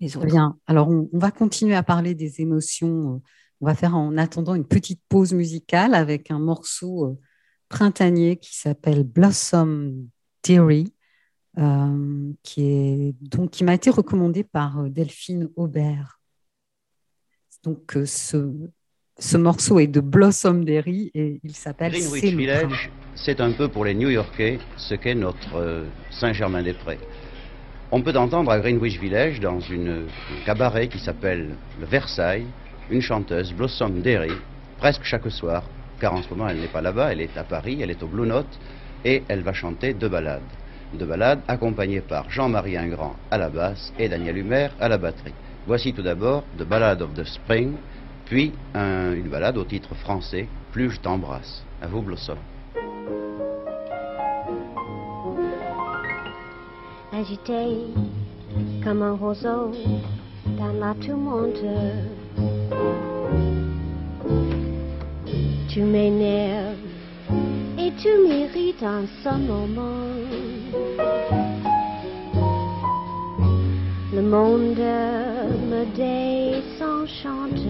[0.00, 0.26] les autres.
[0.26, 0.58] Bien.
[0.66, 3.22] Alors, on, va continuer à parler des émotions.
[3.60, 7.18] On va faire en attendant une petite pause musicale avec un morceau euh,
[7.68, 10.08] printanier qui s'appelle Blossom
[10.42, 10.92] Theory,
[11.58, 16.20] euh, qui est donc qui m'a été recommandé par euh, Delphine Aubert.
[17.62, 18.52] Donc, ce,
[19.18, 22.90] ce morceau est de Blossom Derry et il s'appelle Greenwich Village.
[23.14, 26.98] C'est un peu pour les New-Yorkais ce qu'est notre euh, Saint-Germain-des-Prés.
[27.90, 31.50] On peut entendre à Greenwich Village, dans une, un cabaret qui s'appelle
[31.80, 32.46] le Versailles,
[32.90, 34.32] une chanteuse, Blossom Derry,
[34.78, 35.62] presque chaque soir,
[35.98, 38.08] car en ce moment elle n'est pas là-bas, elle est à Paris, elle est au
[38.08, 38.58] Blue Note,
[39.04, 40.42] et elle va chanter deux ballades.
[40.92, 45.34] Deux ballades accompagnées par Jean-Marie Ingrand à la basse et Daniel Humer à la batterie.
[45.66, 47.74] Voici tout d'abord The Ballad of the Spring,
[48.26, 51.64] puis un, une balade au titre français, Plus je t'embrasse.
[51.80, 52.36] À vous, Blossom.
[57.12, 57.78] Agité
[58.84, 59.72] comme un roseau
[60.58, 61.62] dans la tourmente,
[65.68, 66.76] tu m'énerves
[67.78, 71.45] et tu m'irrites en ce moment.
[74.16, 74.78] Le monde
[75.70, 77.66] me désenchante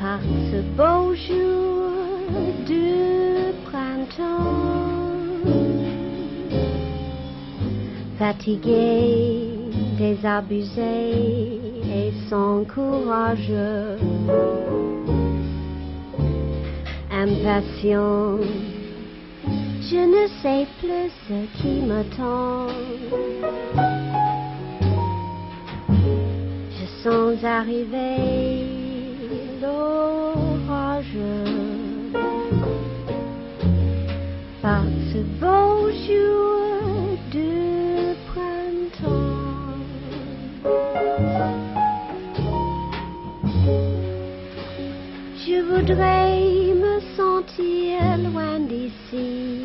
[0.00, 0.18] par
[0.50, 1.92] ce beau jour
[2.66, 4.58] du printemps.
[8.18, 9.50] Fatigué,
[9.96, 11.12] désabusé
[11.94, 13.52] et sans courage,
[17.12, 18.38] impatient
[19.94, 22.66] je ne sais plus ce qui m'attend.
[26.76, 28.66] Je sens arriver
[29.62, 31.20] l'orage
[34.62, 39.84] par ce beau jour de printemps.
[45.46, 46.63] Je voudrais
[47.44, 49.64] me sentir loin d'ici.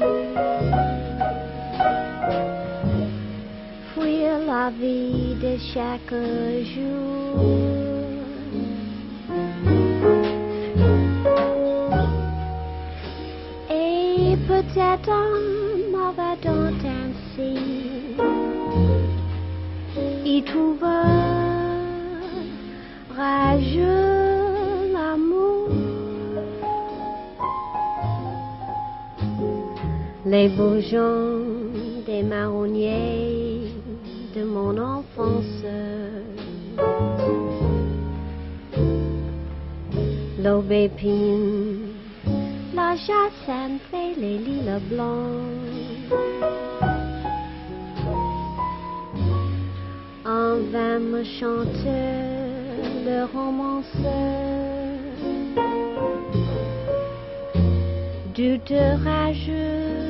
[3.94, 6.14] Fuir la vie de chaque
[6.74, 7.46] jour.
[13.70, 17.58] Et peut-être en m'avadant ainsi,
[20.26, 20.86] y trouver
[23.16, 23.99] rageux
[30.32, 31.74] Les bourgeons
[32.06, 33.62] des marronniers
[34.36, 35.64] de mon enfance.
[40.38, 41.96] L'aubépine,
[42.76, 45.48] la jacinthe et les lilas blancs.
[50.28, 51.86] En vain me chante
[53.04, 54.70] le romanceur
[58.36, 58.60] du
[59.04, 60.09] rageux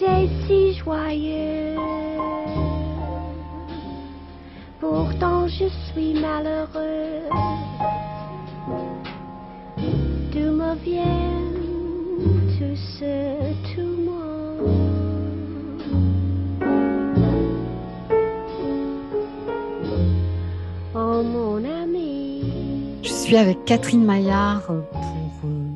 [0.00, 1.76] Est si joyeux,
[4.80, 7.22] pourtant je suis malheureux.
[10.32, 11.52] D'où me viennent
[12.58, 14.58] tout ce tourment?
[20.94, 22.42] Oh mon ami.
[23.02, 25.70] Je suis avec Catherine Maillard pour euh,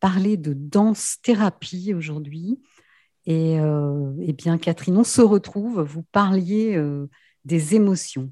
[0.00, 2.58] parler de danse-thérapie aujourd'hui.
[3.30, 5.82] Et euh, eh bien, Catherine, on se retrouve.
[5.82, 7.08] Vous parliez euh,
[7.44, 8.30] des émotions.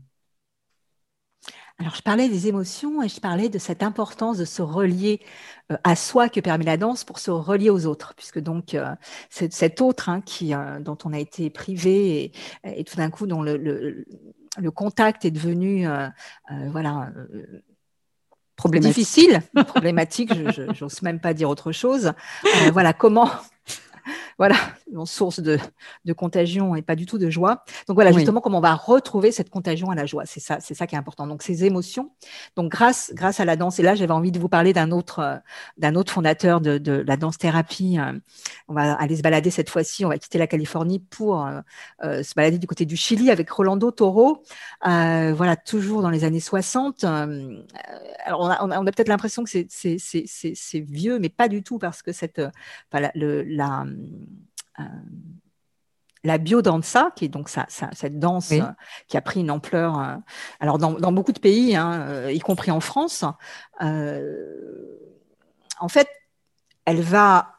[1.78, 5.20] Alors, je parlais des émotions et je parlais de cette importance de se relier
[5.70, 8.94] euh, à soi que permet la danse pour se relier aux autres, puisque donc euh,
[9.28, 12.32] c'est cet autre hein, qui, euh, dont on a été privé
[12.64, 14.06] et, et tout d'un coup dont le, le,
[14.56, 15.86] le, contact est devenu
[16.70, 17.10] voilà
[18.56, 18.96] Problématique.
[18.96, 22.14] difficile, problématique, je n'ose même pas dire autre chose.
[22.72, 23.28] Voilà comment,
[24.38, 24.56] voilà,
[25.04, 25.58] source de,
[26.16, 27.64] contagion et pas du tout de joie.
[27.88, 30.24] Donc voilà, justement, comment on va retrouver cette contagion à la joie.
[30.26, 31.26] C'est ça, c'est ça qui est important.
[31.26, 32.10] Donc ces émotions.
[32.56, 33.78] Donc grâce, grâce à la danse.
[33.78, 35.40] Et là, j'avais envie de vous parler d'un autre,
[35.76, 37.98] d'un autre fondateur de, la danse thérapie.
[38.68, 40.04] On va aller se balader cette fois-ci.
[40.04, 41.48] On va quitter la Californie pour
[42.02, 44.42] se balader du côté du Chili avec Rolando Toro.
[44.82, 47.04] voilà, toujours dans les années 60.
[47.04, 52.02] alors on a, on a, peut-être l'impression que c'est vieux, mais pas du tout parce
[52.02, 52.40] que cette,
[52.92, 53.94] la, le, la euh,
[56.26, 58.62] la biodanza, qui est donc cette danse euh,
[59.08, 60.16] qui a pris une ampleur, euh,
[60.60, 63.24] alors dans, beaucoup de pays, hein, y compris en France,
[63.80, 66.08] en fait,
[66.84, 67.52] elle va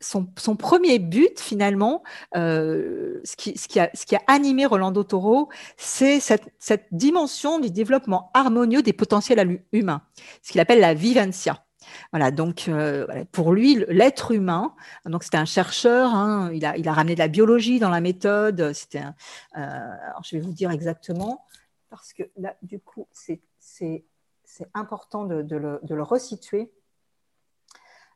[0.00, 0.26] son,
[0.56, 2.02] premier but, finalement,
[2.34, 3.90] ce, qui, a,
[4.26, 10.02] animé Rolando Toro, c'est cette, cette, dimension du développement harmonieux des potentiels humains,
[10.42, 11.65] ce qu'il appelle la vivencia.
[12.12, 14.74] Voilà, donc euh, pour lui, l'être humain,
[15.04, 18.00] donc c'était un chercheur, hein, il, a, il a ramené de la biologie dans la
[18.00, 18.72] méthode.
[18.72, 19.02] C'était,
[19.56, 19.90] euh,
[20.24, 21.44] je vais vous dire exactement
[21.90, 23.40] parce que là, du coup, c'est
[24.74, 26.72] important de, de, le, de, le, resituer.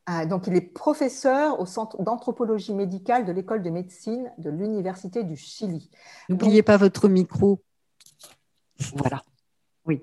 [0.09, 5.25] Euh, donc, il est professeur au Centre d'anthropologie médicale de l'école de médecine de l'Université
[5.25, 5.91] du Chili.
[6.29, 7.61] N'oubliez pas votre micro.
[8.95, 9.23] Voilà.
[9.85, 10.03] Oui.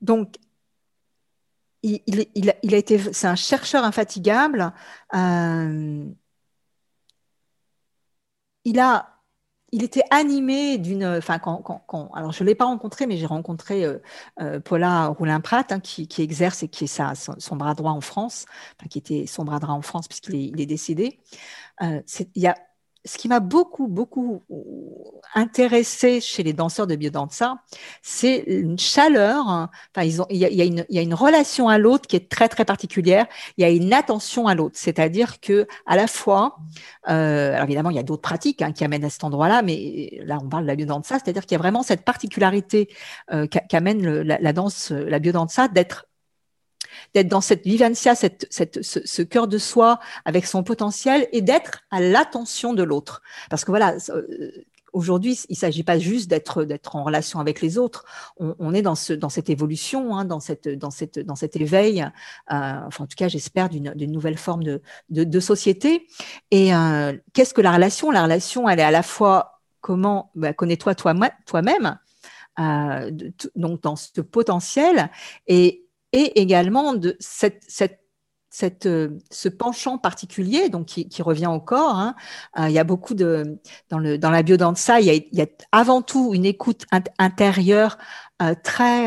[0.00, 0.36] donc,
[1.82, 4.72] il, a été, c'est un chercheur infatigable.
[5.14, 6.04] Euh,
[8.64, 9.08] il a,
[9.72, 13.98] il était animé d'une, enfin quand, alors je l'ai pas rencontré, mais j'ai rencontré euh,
[14.40, 18.46] euh, Paula Roulin-Prat hein, qui, exerce et qui est sa, son, bras droit en France,
[18.90, 21.20] qui était son bras droit en France puisqu'il est, est décédé.
[21.80, 22.02] il
[22.36, 22.56] y a
[23.04, 24.42] ce qui m'a beaucoup, beaucoup
[25.34, 27.56] intéressé chez les danseurs de biodanza,
[28.00, 29.46] c'est une chaleur.
[29.46, 33.26] Enfin, il, y a, une, relation à l'autre qui est très, très particulière.
[33.56, 34.76] Il y a une attention à l'autre.
[34.78, 36.58] C'est-à-dire que, à la fois,
[37.08, 40.20] euh, alors évidemment, il y a d'autres pratiques hein, qui amènent à cet endroit-là, mais
[40.24, 42.88] là, on parle de la biodanza, c'est-à-dire qu'il y a vraiment cette particularité
[43.32, 46.06] euh, qu'amène la, danse, la biodanza d'être
[47.14, 52.00] d'être dans cette vivencia, cette, ce, cœur de soi avec son potentiel et d'être à
[52.00, 53.22] l'attention de l'autre.
[53.50, 54.50] Parce que voilà, euh,
[54.92, 58.04] aujourd'hui, il ne s'agit pas juste d'être d'être en relation avec les autres.
[58.38, 62.02] On, est dans ce dans cette évolution, hein, dans cette dans cette dans cet éveil.
[62.02, 62.06] Euh,
[62.48, 66.06] enfin, en tout cas, j'espère d'une nouvelle forme de de, société.
[66.50, 68.10] Et euh, qu'est-ce que la relation?
[68.10, 71.98] La relation, elle est à la fois comment bah, connais-toi toi-même,
[72.58, 73.10] euh,
[73.56, 75.10] donc dans ce potentiel
[75.46, 75.81] et
[76.12, 77.64] et également de cette,
[78.86, 81.96] euh, ce penchant particulier, donc qui, revient au corps.
[81.96, 82.14] Hein.
[82.58, 83.58] Euh, il y a beaucoup de
[83.90, 83.98] dans
[84.30, 86.84] la biodanza, il y a, il y a avant tout une écoute
[87.18, 87.98] intérieure
[88.42, 89.06] euh, très.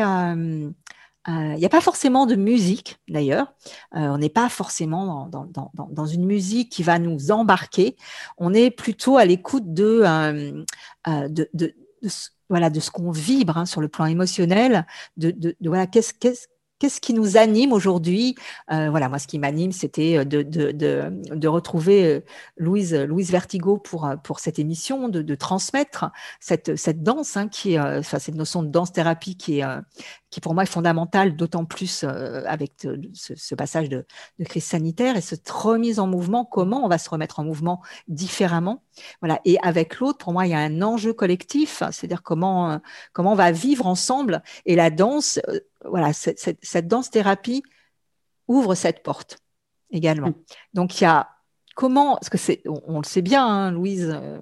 [1.28, 3.52] Il n'y a pas forcément de musique d'ailleurs.
[3.92, 7.96] on n'est pas forcément dans, dans, une musique qui va nous embarquer.
[8.38, 10.04] On est plutôt à l'écoute de,
[11.06, 11.74] de,
[12.48, 14.86] voilà de ce qu'on vibre hein, sur le plan émotionnel.
[15.16, 16.46] De voilà qu'est-ce qu'est-ce
[16.78, 18.34] Qu'est-ce qui nous anime aujourd'hui?
[18.70, 22.20] Euh, Voilà, moi, ce qui m'anime, c'était euh, de, de, de, de, retrouver euh,
[22.58, 27.80] Louise, Louise Vertigo pour, pour cette émission, de, transmettre cette, cette danse, hein, qui est,
[27.80, 29.64] enfin, cette notion de danse-thérapie qui est,
[30.28, 32.72] qui pour moi est fondamentale, d'autant plus avec
[33.14, 34.04] ce, ce, passage de,
[34.44, 36.44] crise sanitaire et cette remise en mouvement.
[36.44, 38.82] Comment on va se remettre en mouvement différemment?
[39.20, 39.40] Voilà.
[39.44, 42.80] Et avec l'autre, pour moi, il y a un enjeu collectif, c'est-à-dire comment,
[43.12, 44.42] comment on va vivre ensemble.
[44.66, 45.40] Et la danse
[45.88, 47.62] voilà, cette, danse-thérapie
[48.48, 49.38] ouvre cette porte
[49.90, 50.28] également.
[50.28, 50.44] Mm.
[50.74, 51.28] Donc, il y a
[51.74, 54.40] comment, parce que c'est, on, le sait bien, hein, Louise, euh,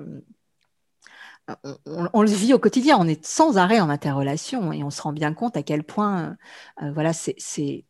[1.87, 5.13] on, le vit au quotidien, on est sans arrêt en interrelation et on se rend
[5.13, 6.37] bien compte à quel point,
[6.83, 7.85] euh, voilà, c'est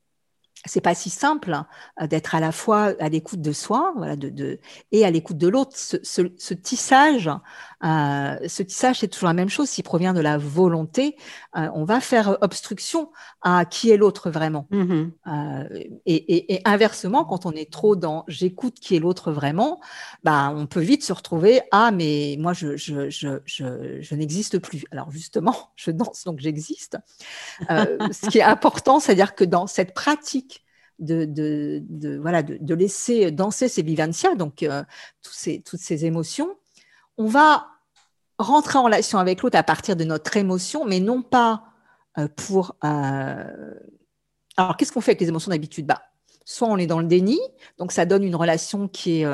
[0.66, 1.66] c'est pas si simple hein,
[2.06, 4.58] d'être à la fois à l'écoute de soi, voilà, de, de,
[4.92, 5.72] et à l'écoute de l'autre.
[5.74, 7.30] Ce, ce, ce, tissage,
[7.84, 9.68] euh, ce tissage, c'est toujours la même chose.
[9.68, 11.16] S'il provient de la volonté,
[11.56, 13.10] euh, on va faire obstruction
[13.42, 14.66] à qui est l'autre vraiment.
[14.70, 15.10] Mm-hmm.
[15.26, 15.68] Euh,
[16.06, 19.80] et, et, et, inversement, quand on est trop dans j'écoute qui est l'autre vraiment,
[20.22, 24.58] bah, on peut vite se retrouver ah mais moi je je je je, je n'existe
[24.58, 24.84] plus.
[24.90, 26.96] Alors justement, je danse donc j'existe.
[27.70, 30.53] Euh, ce qui est important, c'est-à-dire que dans cette pratique
[30.98, 34.82] de, de, de, voilà, de, laisser danser ces vivencias, donc euh,
[35.22, 36.56] ces, toutes ces émotions,
[37.18, 37.66] on va
[38.38, 41.64] rentrer en relation avec l'autre à partir de notre émotion, mais non pas
[42.18, 42.76] euh, pour...
[42.84, 43.74] Euh,
[44.56, 45.86] alors, qu'est-ce qu'on fait avec les émotions d'habitude?
[45.86, 46.02] Bah,
[46.46, 47.40] Soit on est dans le déni,
[47.78, 49.26] donc ça donne une relation qui est,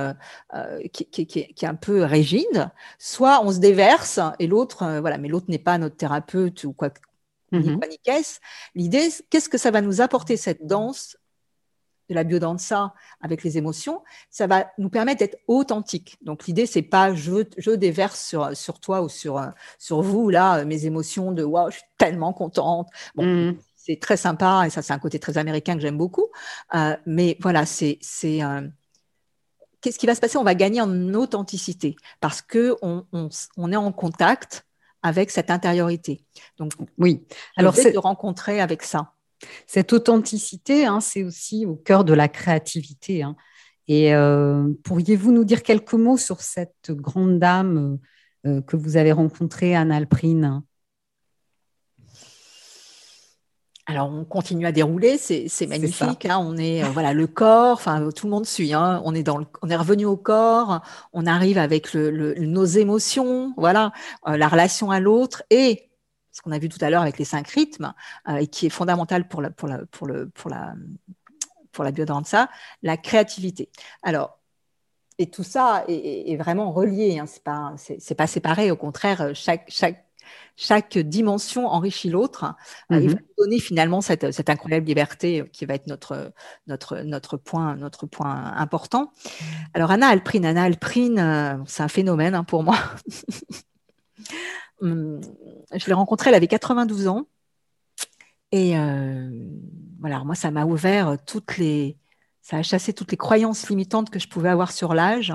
[0.92, 5.26] qui, qui, qui, est un peu rigide, soit on se déverse et l'autre, voilà, mais
[5.26, 6.90] l'autre n'est pas notre thérapeute ou quoi,
[8.04, 8.38] qu'est-ce.
[8.74, 11.16] L'idée, qu'est-ce que ça va nous apporter cette danse
[12.10, 16.18] de la biodanza avec les émotions, ça va nous permettre d'être authentique.
[16.22, 19.40] Donc l'idée c'est pas je, je déverse sur, sur toi ou sur,
[19.78, 22.88] sur vous là mes émotions de waouh je suis tellement contente.
[23.14, 23.56] Bon, mm.
[23.76, 26.26] c'est très sympa et ça c'est un côté très américain que j'aime beaucoup.
[26.74, 28.62] Euh, mais voilà c'est c'est euh,
[29.80, 30.36] qu'est-ce qui va se passer?
[30.36, 34.66] On va gagner en authenticité parce que on, on, est en contact
[35.02, 36.24] avec cette intériorité.
[36.58, 37.24] Donc oui,
[37.56, 39.12] alors c'est de rencontrer avec ça.
[39.66, 43.22] Cette authenticité, hein, c'est aussi au cœur de la créativité.
[43.22, 43.36] Hein.
[43.88, 47.98] Et euh, pourriez-vous nous dire quelques mots sur cette grande dame
[48.46, 50.62] euh, que vous avez rencontrée, Anne Alprine?
[53.86, 56.26] Alors on continue à dérouler, c'est magnifique.
[56.26, 58.72] Hein, on est euh, voilà le corps, enfin tout le monde suit.
[58.72, 60.80] Hein, on est dans, on est revenu au corps.
[61.12, 63.90] On arrive avec nos émotions, voilà,
[64.24, 65.89] la relation à l'autre et
[66.40, 67.92] ce qu'on a vu tout à l'heure avec les cinq rythmes,
[68.28, 70.72] euh, et qui est fondamental pour la, pour la, pour le, pour la,
[71.70, 72.48] pour la biodanza,
[72.82, 73.68] la créativité.
[74.02, 74.38] Alors,
[75.18, 79.66] et tout ça est, vraiment relié, hein, c'est pas, c'est, pas séparé, au contraire, chaque,
[79.68, 80.06] chaque,
[80.56, 82.54] chaque dimension enrichit l'autre.
[82.90, 83.22] Euh, il va mhm.
[83.36, 86.32] donner finalement cette, cette, incroyable liberté qui va être notre,
[86.66, 89.12] notre, notre, point, notre point important.
[89.74, 92.78] Alors, Anna Alprine, Anna Alprine, euh, c'est un phénomène hein, pour moi.
[94.82, 97.26] Je l'ai rencontrée, elle avait 92 ans.
[98.52, 99.28] Et euh,
[100.00, 101.96] voilà, moi, ça m'a ouvert toutes les.
[102.42, 105.32] Ça a chassé toutes les croyances limitantes que je pouvais avoir sur l'âge.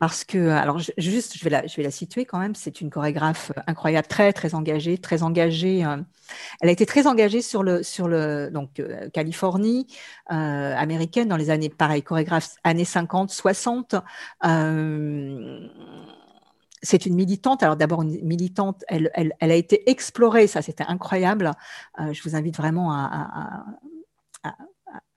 [0.00, 2.56] Parce que, alors, juste, je vais la, je vais la situer quand même.
[2.56, 5.84] C'est une chorégraphe incroyable, très, très engagée, très engagée.
[5.84, 5.98] Euh,
[6.60, 9.86] elle a été très engagée sur le, sur le, donc, euh, Californie,
[10.26, 13.94] américaine, dans les années, pareil, chorégraphe années 50, 60
[16.82, 17.62] c'est une militante.
[17.62, 21.52] Alors d'abord une militante, elle, elle, elle, a été explorée, ça c'était incroyable.
[22.00, 23.64] Euh, je vous invite vraiment à,
[24.42, 24.56] à,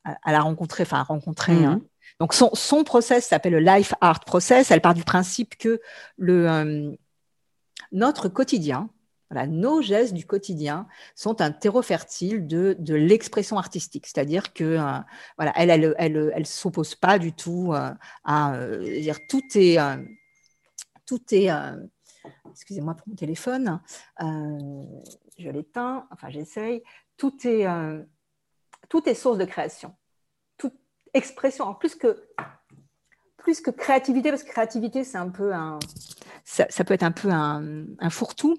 [0.04, 1.66] à, la rencontrer, enfin à rencontrer.
[1.66, 1.82] Hein.
[2.20, 4.72] Donc son, son process s'appelle le Life Art Process.
[4.72, 5.82] Elle part du principe que
[6.18, 6.92] le, euh,
[7.92, 8.90] notre quotidien,
[9.32, 14.06] voilà, nos gestes du quotidien sont un terreau fertile de, de l'expression artistique.
[14.06, 15.00] C'est-à-dire que euh,
[15.38, 17.74] voilà, elle, elle, elle, elle, s'oppose pas du tout
[18.24, 19.80] à dire tout est
[21.06, 21.52] tout est.
[21.52, 21.76] Euh,
[22.50, 23.82] excusez-moi pour mon téléphone.
[24.22, 24.84] Euh,
[25.38, 26.08] je l'éteins.
[26.12, 26.84] Enfin, j'essaye.
[27.18, 28.04] Tout est, euh,
[28.90, 29.96] tout est source de création.
[30.58, 30.76] Toute
[31.14, 31.66] expression.
[31.66, 32.28] En plus que
[33.46, 35.78] plus que créativité, parce que créativité, c'est un peu un,
[36.46, 38.58] ça, ça, peut être un peu un, un fourre-tout.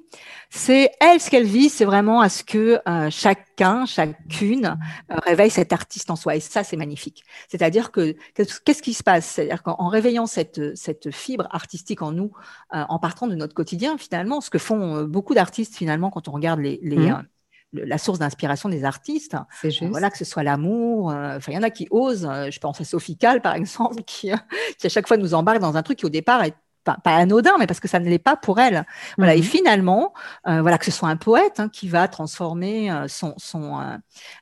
[0.48, 4.78] C'est elle, ce qu'elle vit, c'est vraiment à ce que euh, chacun, chacune
[5.10, 6.36] euh, réveille cet artiste en soi.
[6.36, 7.24] Et ça, c'est magnifique.
[7.48, 9.26] C'est-à-dire que qu'est-ce qui se passe?
[9.26, 12.30] C'est-à-dire qu'en réveillant cette, cette fibre artistique en nous,
[12.72, 16.32] euh, en partant de notre quotidien, finalement, ce que font beaucoup d'artistes, finalement, quand on
[16.32, 17.26] regarde les, les mmh
[17.72, 19.36] la source d'inspiration des artistes.
[19.82, 21.10] Voilà, que ce soit l'amour.
[21.10, 22.26] Euh, enfin, il y en a qui osent.
[22.30, 24.30] Euh, je pense à Sophie Kahl, par exemple, qui,
[24.78, 26.54] qui à chaque fois nous embarque dans un truc qui au départ est
[26.84, 28.84] pas, anodin, mais parce que ça ne l'est pas pour elle.
[29.18, 29.34] Voilà.
[29.34, 29.44] Et mhm.
[29.44, 30.14] finalement,
[30.46, 33.98] euh, voilà, que ce soit un poète hein, qui va transformer son, son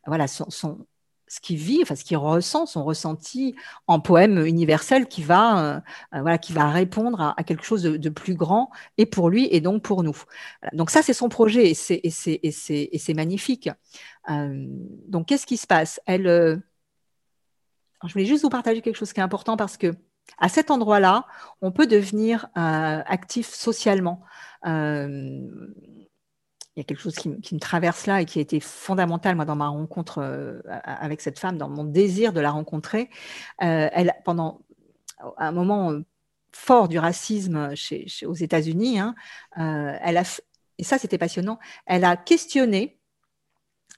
[0.07, 0.79] voilà, son, son,
[1.35, 3.57] ce qu'il vit, enfin ce qu'il ressent, son ressenti
[3.89, 5.81] en poème universel qui va, euh,
[6.15, 9.61] euh, voilà, qui va répondre à, quelque chose de, plus grand et pour lui et
[9.61, 10.17] donc pour nous.
[10.73, 13.69] Donc ça, c'est son projet et c'est, et c'est, et c'est, et c'est magnifique.
[14.31, 14.65] Euh,
[15.09, 16.01] donc qu'est-ce qui se passe?
[16.07, 16.63] Elle,
[18.05, 19.93] je voulais juste vous partager quelque chose qui est important parce que
[20.39, 21.27] à cet endroit-là,
[21.63, 24.23] on peut devenir actif socialement
[26.77, 29.45] il y a quelque chose qui, me traverse là et qui a été fondamental moi
[29.45, 33.11] dans ma rencontre euh, avec cette femme, dans mon désir de la rencontrer.
[33.63, 34.61] Euh, elle, pendant
[35.39, 36.05] un moment euh,
[36.51, 37.75] fort du racisme
[38.27, 39.15] aux États-Unis, hein,
[39.57, 40.41] elle a,
[40.79, 43.01] et ça c'était passionnant, elle a questionné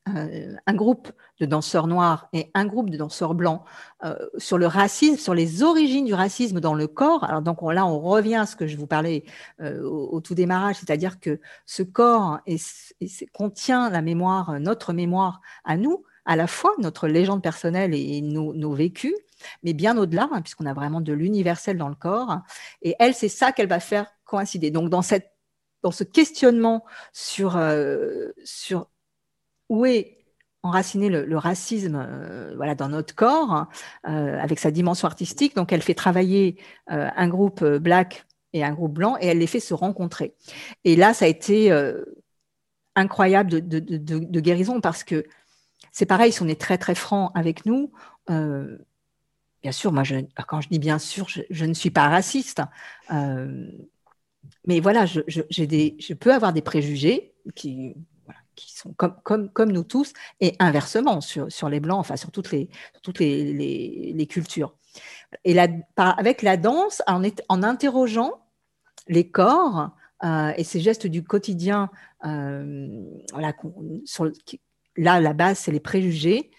[0.06, 1.10] un groupe
[1.40, 3.62] de danseurs noirs et un groupe de danseurs blancs
[4.04, 7.24] euh, sur le racisme, sur les origines du racisme dans le corps.
[7.24, 9.24] Alors donc là, on revient à ce que je vous parlais
[9.60, 12.40] euh, au, tout démarrage, c'est-à-dire que ce corps
[13.32, 18.72] contient la mémoire, notre mémoire à nous, à la fois notre légende personnelle et nos,
[18.72, 19.14] vécus,
[19.62, 22.38] mais bien au-delà, hein, puisqu'on a vraiment de l'universel dans le corps.
[22.82, 24.70] Et elle, c'est ça qu'elle va faire coïncider.
[24.70, 25.36] Donc dans cette
[25.82, 28.88] dans ce questionnement sur, euh, sur
[29.68, 30.15] où est
[30.66, 33.66] enraciner le, racisme euh, voilà, dans notre corps
[34.06, 35.54] euh, avec sa dimension artistique.
[35.56, 36.58] Donc, elle fait travailler
[36.90, 40.34] euh, un groupe black et un groupe blanc et elle les fait se rencontrer.
[40.84, 41.70] Et là, ça a été
[42.94, 45.24] incroyable de, guérison parce que
[45.92, 47.92] c'est pareil, si on est très très franc avec nous,
[48.28, 50.04] bien sûr, moi,
[50.48, 52.62] quand je dis bien sûr, je, ne suis pas raciste.
[53.10, 57.94] mais voilà, je, des, je peux avoir des préjugés qui
[58.56, 62.30] qui sont comme, comme, comme nous tous, et inversement sur, sur les blancs, enfin sur
[62.30, 62.68] toutes les,
[63.02, 63.52] toutes les,
[64.12, 64.74] les, cultures.
[65.44, 68.32] Et la, avec la danse, en, en interrogeant
[69.08, 69.90] les corps
[70.24, 71.90] euh, et ces gestes du quotidien,
[72.24, 73.04] euh,
[74.96, 76.50] là, la base, c'est les préjugés,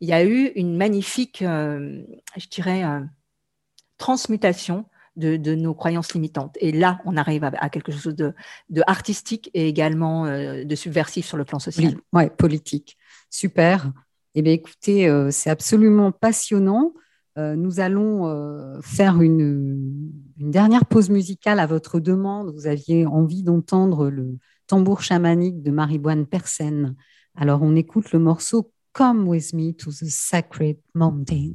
[0.00, 2.04] il y a eu une magnifique, euh,
[2.36, 2.84] je dirais,
[3.96, 4.84] transmutation
[5.16, 6.56] de, nos croyances limitantes.
[6.60, 8.34] Et là, on arrive à, quelque chose de,
[8.86, 11.94] artistique et également euh, de subversif sur le plan social.
[12.12, 12.96] Oui, politique.
[13.30, 13.92] Super.
[14.34, 16.92] Eh bien, écoutez, euh, c'est absolument passionnant.
[17.38, 22.52] Euh, nous allons faire une, dernière pause musicale à votre demande.
[22.54, 24.36] Vous aviez envie d'entendre le
[24.66, 26.94] tambour chamanique de Mariboine Persen.
[27.34, 31.54] Alors, on écoute le morceau Come with me to the sacred mountain.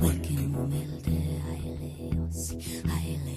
[0.00, 1.42] Porque humilde
[2.88, 3.31] hay leos.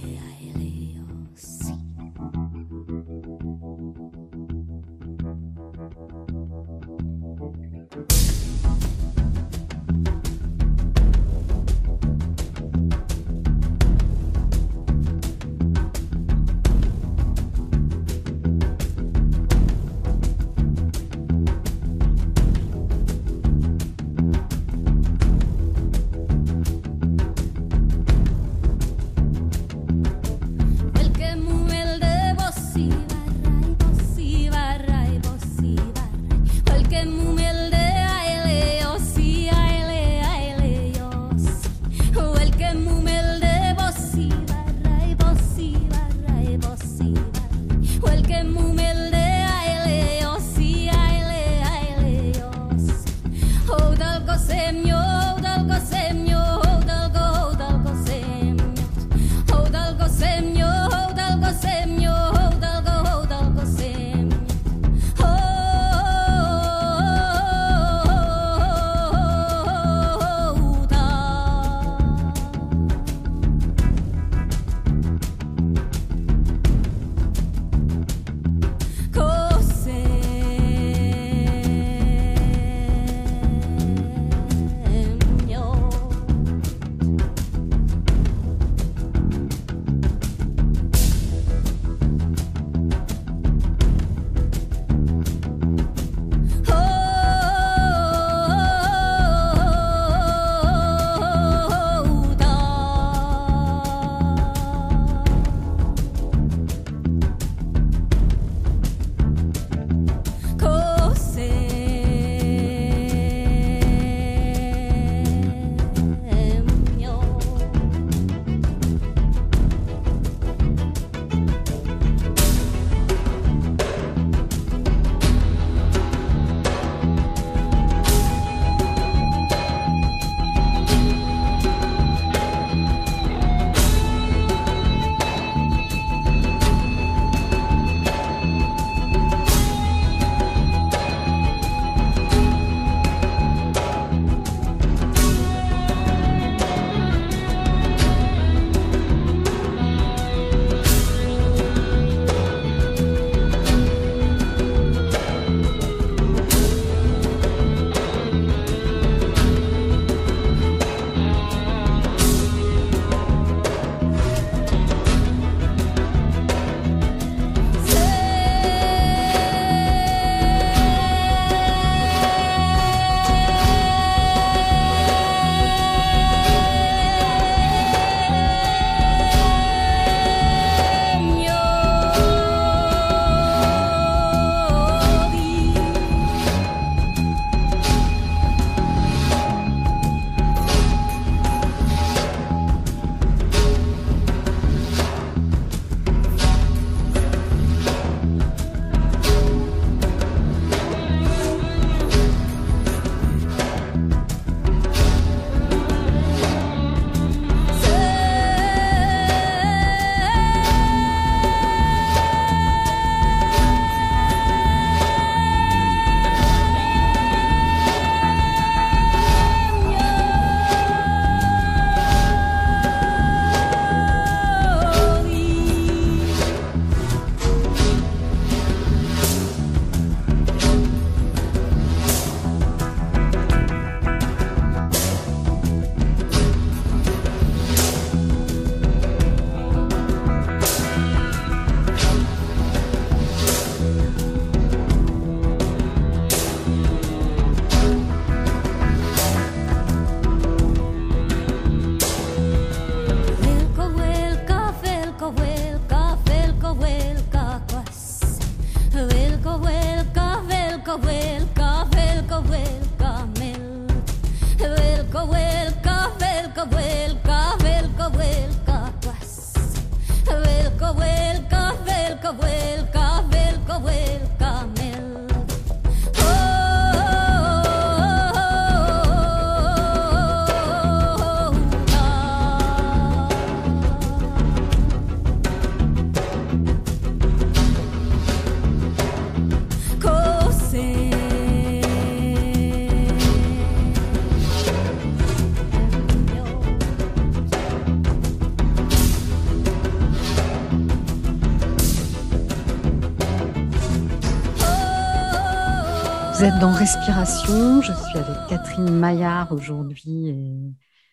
[306.45, 307.81] Êtes dans Respiration.
[307.81, 310.51] Je suis avec Catherine Maillard aujourd'hui et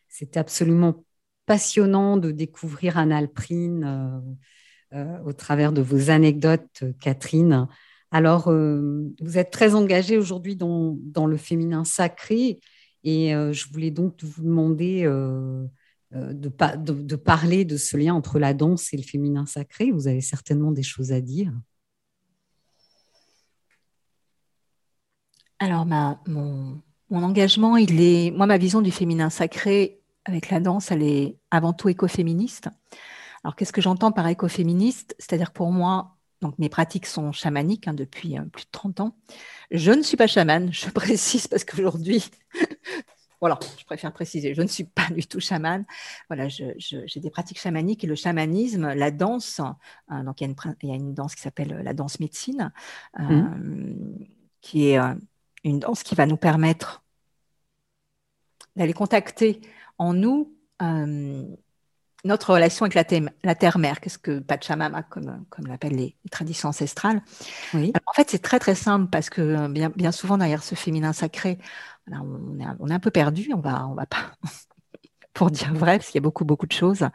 [0.07, 1.07] c'était absolument
[1.47, 3.83] passionnant de découvrir Anne Alprine
[4.93, 7.66] euh, euh, au travers de vos anecdotes, Catherine.
[8.11, 12.61] Alors, euh, vous êtes très engagée aujourd'hui dans, le féminin sacré
[13.03, 15.66] et je voulais donc vous demander de,
[16.12, 19.93] de, de, parler de ce lien entre la danse et le féminin sacré.
[19.93, 21.53] Vous avez certainement des choses à dire.
[25.63, 28.33] Alors, ma, mon, mon, engagement, il est.
[28.33, 32.69] Moi, ma vision du féminin sacré avec la danse, elle est avant tout écoféministe.
[33.45, 35.15] Alors, qu'est-ce que j'entends par écoféministe?
[35.21, 39.17] C'est-à-dire pour moi, donc mes pratiques sont chamaniques hein, depuis euh, plus de 30 ans.
[39.71, 42.29] Je ne suis pas chamane, je précise parce qu'aujourd'hui,
[43.41, 45.85] voilà, je préfère préciser, je ne suis pas du tout chamane.
[46.29, 49.61] Voilà, j'ai des pratiques chamaniques et le chamanisme, la danse,
[50.11, 52.19] euh, donc il y, a une, il y, a une, danse qui s'appelle la danse
[52.19, 52.73] médecine,
[53.21, 54.27] euh, mmh.
[54.61, 54.99] qui est
[55.65, 57.03] une danse qui va nous permettre
[58.77, 59.61] d'aller contacter
[59.99, 60.57] en nous
[62.25, 62.95] notre relation avec
[63.43, 67.23] la, terre-mère, qu'est-ce que Pachamama, comme, comme l'appellent les, traditions ancestrales.
[67.75, 71.13] en fait, c'est très très simple parce que euh, bien, bien souvent derrière ce féminin
[71.13, 71.59] sacré,
[72.11, 74.33] on, est, on est un peu perdu, on va, on va pas,
[75.35, 77.09] pour dire vrai, parce qu'il y a beaucoup beaucoup de choses.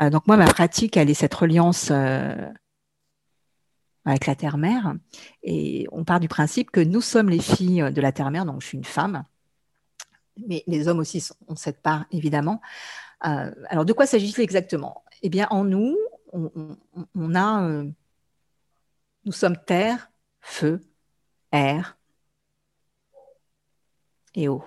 [0.00, 2.34] Euh, donc moi, ma pratique, elle est cette reliance euh,
[4.08, 4.94] avec la terre-mère,
[5.42, 8.66] et on part du principe que nous sommes les filles de la terre-mère, donc je
[8.66, 9.24] suis une femme,
[10.46, 12.60] mais les hommes aussi ont cette part évidemment.
[13.26, 15.04] Euh, alors, de quoi s'agit-il exactement?
[15.22, 15.96] Eh bien, en nous,
[16.32, 17.90] on, a, euh,
[19.24, 20.80] nous sommes terre, feu,
[21.52, 21.98] air
[24.34, 24.62] et eau.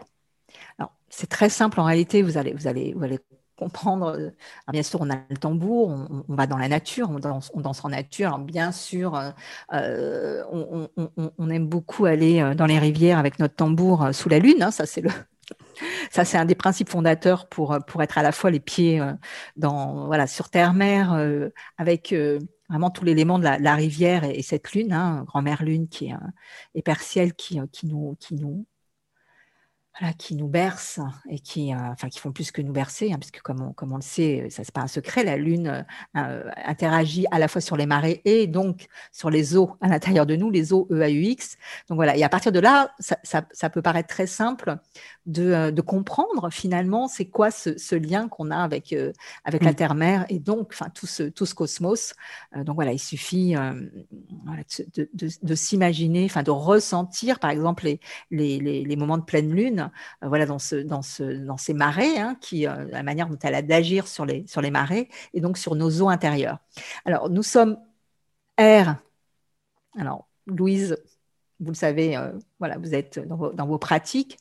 [0.77, 2.21] Alors, c'est très simple en réalité.
[2.21, 3.19] Vous allez, vous allez, vous allez
[3.61, 4.31] Euh,
[4.71, 7.85] bien sûr, on a le tambour, on, va dans la nature, on danse, on danse
[7.85, 8.27] en nature.
[8.27, 9.19] Alors, bien sûr,
[9.71, 10.89] on,
[11.37, 14.63] on, aime beaucoup aller dans les rivières avec notre tambour sous la lune.
[14.63, 15.09] Hein, ça, c'est le,
[16.11, 19.13] ça, c'est un des principes fondateurs pour, pour être à la fois les pieds euh,
[19.55, 22.39] dans, voilà, sur terre-mer, euh, avec euh,
[22.69, 26.15] vraiment tout l'élément de la, rivière et, cette lune, hein, grand-mère lune qui est,
[26.75, 28.65] et Perciel qui, qui, qui, nous,
[30.17, 33.41] qui nous bercent et qui, euh, enfin, qui font plus que nous bercer, hein, puisque
[33.41, 35.83] comme on, comme on le sait, ça c'est pas un secret, la Lune euh,
[36.17, 40.25] euh, interagit à la fois sur les marées et donc sur les eaux à l'intérieur
[40.25, 41.57] de nous, les eaux EAUX.
[41.87, 44.77] Donc voilà, et à partir de là, ça, ça, ça peut paraître très simple
[45.25, 48.95] de, de comprendre finalement c'est quoi ce, ce lien qu'on a avec,
[49.43, 52.13] avec la Terre-Mère et donc enfin, tout, ce, tout ce cosmos.
[52.55, 53.55] donc voilà, il suffit
[55.43, 57.99] de, s'imaginer, enfin de ressentir par exemple les,
[58.31, 59.91] les, les, moments de pleine Lune
[60.23, 63.37] euh, voilà, dans, ce, dans, ce, dans ces marées, hein, qui, euh, la manière dont
[63.41, 66.59] elle a d'agir sur les, sur les marées et donc sur nos eaux intérieures.
[67.05, 67.77] Alors, nous sommes
[68.57, 68.97] air.
[69.97, 70.97] Alors, Louise,
[71.59, 74.37] vous le savez, euh, voilà, vous êtes dans vos pratiques.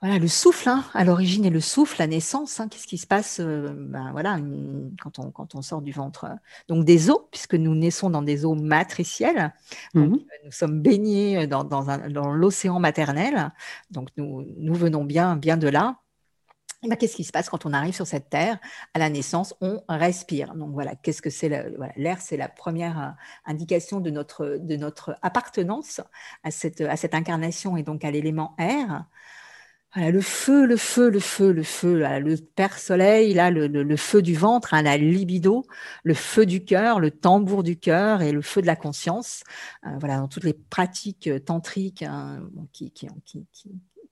[0.00, 3.06] Voilà, le souffle, hein, à l'origine et le souffle, la naissance, hein, qu'est-ce qui se
[3.06, 4.38] passe euh, ben, voilà,
[5.02, 6.34] quand, on, quand on sort du ventre euh,
[6.68, 9.52] Donc des eaux, puisque nous naissons dans des eaux matricielles,
[9.94, 13.52] mmh euh, nous sommes baignés dans, dans, dans l'océan maternel,
[13.90, 15.96] donc nous, nous venons bien, bien de là.
[16.84, 18.60] Ben, qu'est-ce qui se passe quand on arrive sur cette terre?
[18.94, 20.54] À la naissance, on respire.
[20.54, 21.48] Donc voilà, qu'est-ce que c'est
[21.96, 26.00] l'air C'est la première indication de notre, de notre appartenance
[26.44, 29.06] à cette, à cette incarnation et donc à l'élément air
[29.98, 34.34] le feu, le feu, le feu, le feu, le Père Soleil, là, le, feu du
[34.34, 35.66] ventre, hein, la libido,
[36.04, 39.42] le feu du cœur, le tambour du cœur et le feu de la conscience.
[39.86, 42.40] Euh, voilà, dans toutes les pratiques euh, tantriques hein,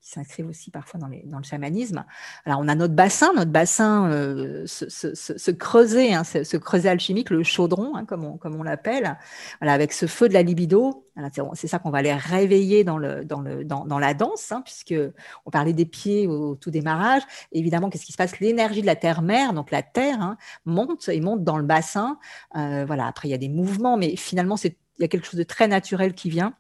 [0.07, 2.05] s'inscrivent aussi parfois dans, dans, le chamanisme.
[2.45, 7.43] Alors, on a notre bassin, notre bassin euh, se, creuser, hein, ce, creuset alchimique, le
[7.43, 9.19] chaudron, hein, comme on, comme on l'appelle,
[9.61, 11.05] voilà, avec ce feu de la libido.
[11.55, 14.95] C'est ça qu'on va aller réveiller dans, le, dans, le, dans la danse, hein, puisque
[15.45, 17.23] on parlait des pieds au, tout démarrage.
[17.51, 18.39] évidemment, qu'est-ce qui se passe?
[18.39, 20.37] L'énergie de la terre-mère, donc la terre, hein,
[20.67, 22.19] monte et monte dans le bassin.
[22.55, 23.07] Euh, voilà.
[23.07, 25.67] Après, il y a des mouvements, mais finalement, il y a quelque chose de très
[25.67, 26.55] naturel qui vient.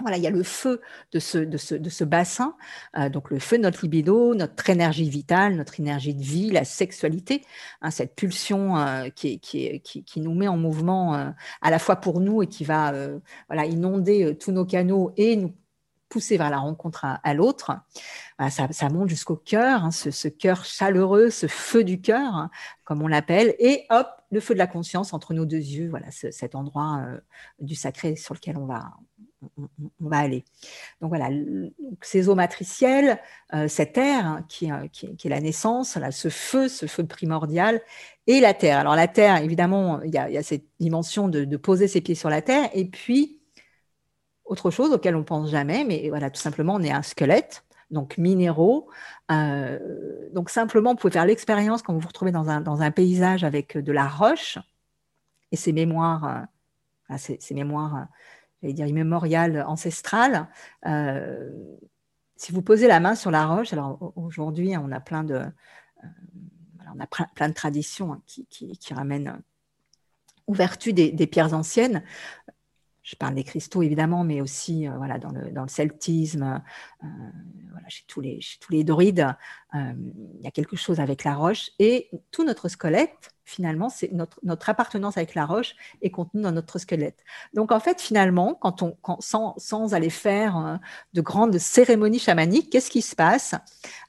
[0.00, 0.80] Voilà, il y a le feu
[1.10, 2.54] de ce, de ce, de ce bassin,
[2.96, 6.64] euh, donc le feu de notre libido, notre énergie vitale, notre énergie de vie, la
[6.64, 7.44] sexualité,
[7.82, 11.30] hein, cette pulsion euh, qui, qui, qui, nous met en mouvement euh,
[11.62, 12.92] à la fois pour nous et qui va
[13.48, 15.52] voilà, inonder tous nos canaux et nous
[16.08, 17.72] pousser vers la rencontre à, l'autre.
[18.50, 22.50] ça, monte jusqu'au cœur, hein, ce, ce, cœur chaleureux, ce feu du cœur, hein,
[22.84, 26.06] comme on l'appelle, et hop, le feu de la conscience entre nos deux yeux, voilà,
[26.12, 27.04] cet endroit
[27.58, 28.92] du sacré sur lequel on va,
[29.56, 30.44] on, va aller.
[31.00, 31.28] Donc voilà,
[32.00, 33.18] ces eaux matricielles,
[33.54, 37.80] euh, cette terre hein, euh, qui, est la naissance, là, ce feu, ce feu primordial,
[38.26, 38.78] et la terre.
[38.78, 42.42] Alors la terre, évidemment, il y a, cette dimension de, poser ses pieds sur la
[42.42, 43.40] terre, et puis
[44.44, 48.18] autre chose auquel on pense jamais, mais voilà, tout simplement, on est un squelette, donc
[48.18, 48.88] minéraux.
[49.28, 53.92] donc simplement, vous pouvez faire l'expérience quand vous vous retrouvez dans un, paysage avec de
[53.92, 54.58] la roche
[55.52, 56.46] et ces mémoires,
[57.16, 58.08] ces mémoires
[58.60, 60.48] j'allais dire immémorial, ancestral.
[60.86, 61.50] Euh,
[62.36, 66.08] si vous posez la main sur la roche, alors aujourd'hui on a plein de, euh,
[66.94, 69.40] on plein de traditions hein, qui, ramènent
[70.46, 72.02] aux vertus des, pierres anciennes.
[73.08, 76.62] Je parle des cristaux évidemment, mais aussi euh, voilà, dans, le, dans le celtisme,
[77.00, 79.26] voilà, chez, tous les, chez tous les druides,
[79.72, 81.70] il y a quelque chose avec la roche.
[81.78, 86.52] Et tout notre squelette, finalement, c'est notre, notre, appartenance avec la roche est contenue dans
[86.52, 87.24] notre squelette.
[87.54, 90.76] Donc, en fait, finalement, quand on, sans, sans, aller faire euh,
[91.14, 93.54] de grandes cérémonies chamaniques, qu'est-ce qui se passe?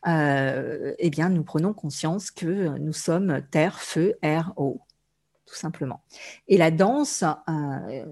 [0.08, 4.82] Euh, Eh bien, nous prenons conscience que nous sommes terre, feu, air, eau,
[5.46, 6.02] tout simplement.
[6.50, 8.06] Et la danse, euh,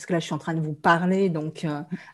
[0.00, 1.66] parce que là, je suis en train de vous parler, donc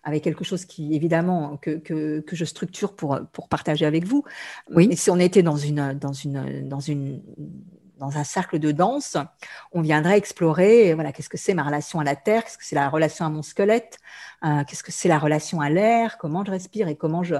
[0.02, 4.24] avec quelque chose qui, évidemment, que, que, que, je structure pour, pour partager avec vous.
[4.74, 4.88] Oui.
[4.88, 7.22] Mais si on était dans une, dans une, dans une,
[7.96, 9.16] dans un cercle de danse,
[9.70, 12.74] on viendrait explorer, voilà, qu'est-ce que c'est ma relation à la terre, qu'est-ce que c'est
[12.74, 13.98] la relation à mon squelette,
[14.42, 17.36] qu'est-ce que c'est la relation à l'air, comment je respire et comment je,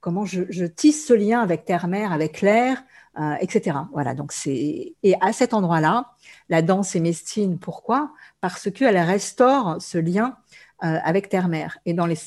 [0.00, 2.82] comment je, je tisse ce lien avec terre-mer, avec l'air,
[3.20, 3.78] euh, etc.
[3.92, 6.10] Voilà, donc c'est et à cet endroit-là,
[6.48, 7.60] la danse est mestine.
[7.60, 8.12] Pourquoi?
[8.40, 10.36] Parce qu'elle restaure ce lien
[10.82, 11.78] euh, avec terre-mère.
[11.86, 12.18] Et dans les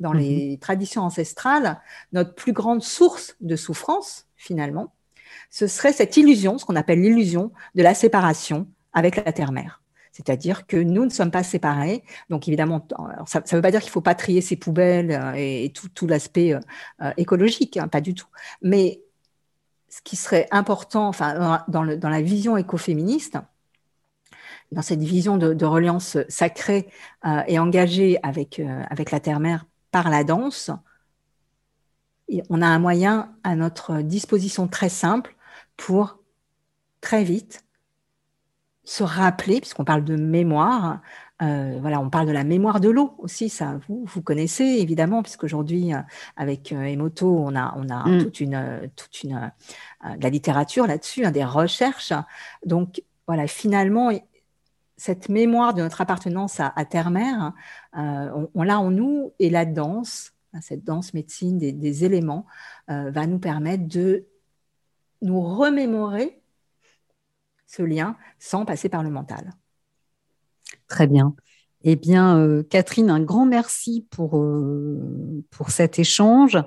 [0.00, 0.58] dans les mhm.
[0.58, 4.94] traditions ancestrales, notre plus grande source de souffrance, finalement,
[5.50, 9.82] ce serait cette illusion, ce qu'on appelle l'illusion de la séparation avec la terre-mère.
[10.12, 12.04] C'est-à-dire que nous ne sommes pas séparés.
[12.30, 12.86] Donc évidemment,
[13.26, 15.90] ça ne veut pas dire qu'il ne faut pas trier ses poubelles euh, et, tout,
[15.90, 16.54] tout l'aspect
[17.18, 18.28] écologique, hein, pas du tout.
[18.62, 19.02] Mais
[19.92, 23.36] ce qui serait important, enfin, dans, la vision écoféministe,
[24.72, 26.88] dans cette vision de, reliance sacrée
[27.26, 30.70] euh, et engagée avec, euh, avec la terre-mère par la danse,
[32.48, 35.36] on a un moyen à notre disposition très simple
[35.76, 36.16] pour
[37.02, 37.62] très vite
[38.84, 41.02] se rappeler, puisqu'on parle de mémoire,
[41.42, 45.22] euh, voilà, on parle de la mémoire de l'eau aussi, ça vous, vous connaissez évidemment,
[45.22, 45.98] puisqu'aujourd'hui, euh,
[46.36, 48.22] avec euh, Emoto, on a, on a mm.
[48.22, 49.52] toute une, toute une,
[50.04, 52.12] de la littérature là-dessus, hein, des recherches.
[52.64, 54.10] Donc, voilà, finalement,
[54.96, 57.52] cette mémoire de notre appartenance à, Terre-Mère,
[57.94, 62.46] on, l'a en nous et la danse, hein, cette danse médecine des, des éléments,
[62.88, 64.26] va nous permettre de
[65.22, 66.40] nous remémorer
[67.66, 69.52] ce lien sans passer par le mental.
[70.92, 71.34] Très bien.
[71.84, 76.58] Eh bien, euh, Catherine, un grand merci pour, euh, pour cet échange.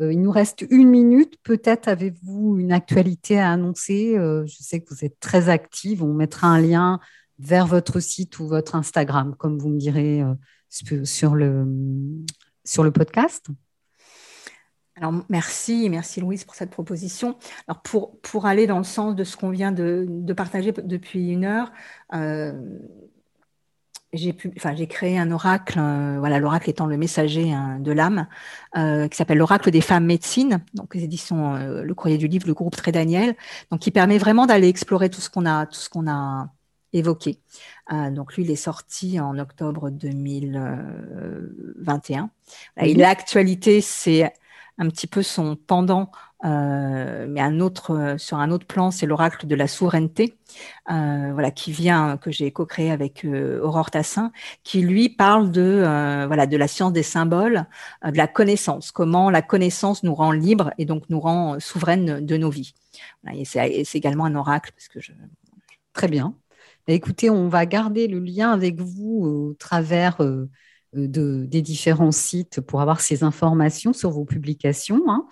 [0.00, 1.34] Euh, il nous reste une minute.
[1.42, 4.14] Peut-être avez-vous une actualité à annoncer?
[4.14, 6.04] je sais que vous êtes très active.
[6.04, 7.00] On mettra un lien
[7.40, 10.22] vers votre site ou votre Instagram, comme vous me direz
[10.68, 11.66] sur, le,
[12.64, 13.48] sur le podcast.
[14.94, 17.36] Alors, merci, merci Louise pour cette proposition.
[17.66, 21.30] Alors, pour, pour aller dans le sens de ce qu'on vient de, de, partager depuis
[21.30, 21.72] une heure,
[24.12, 28.26] j'ai enfin, créé un oracle, euh, voilà, l'oracle étant le messager hein, de l'âme,
[28.76, 32.46] euh, qui s'appelle l'oracle des femmes médecines, donc les éditions euh, Le Courrier du Livre,
[32.46, 33.34] le groupe Très Daniel,
[33.70, 36.50] donc qui permet vraiment d'aller explorer tout ce qu'on a, tout ce qu'on a
[36.92, 37.38] évoqué.
[38.10, 42.28] donc lui, il est sorti en octobre 2021.
[42.82, 44.30] Et l'actualité, c'est
[44.82, 46.10] un petit peu son pendant
[46.44, 50.34] euh, mais un autre, euh, sur un autre plan, c'est l'oracle de la souveraineté,
[50.90, 53.24] euh, voilà, qui vient, que j'ai co-créé avec
[53.62, 54.32] Aurore Tassin,
[54.64, 55.82] qui lui parle de,
[56.26, 57.66] voilà, de la science des symboles,
[58.04, 62.36] de la connaissance, comment la connaissance nous rend libres et donc nous rend souveraines de
[62.36, 62.74] nos vies.
[63.32, 64.98] et c'est également un oracle parce que.
[65.92, 66.34] Très bien.
[66.86, 70.18] Écoutez, on va garder le lien avec vous au travers
[70.94, 75.02] de, des différents sites pour avoir ces informations sur vos publications.
[75.08, 75.26] Hein.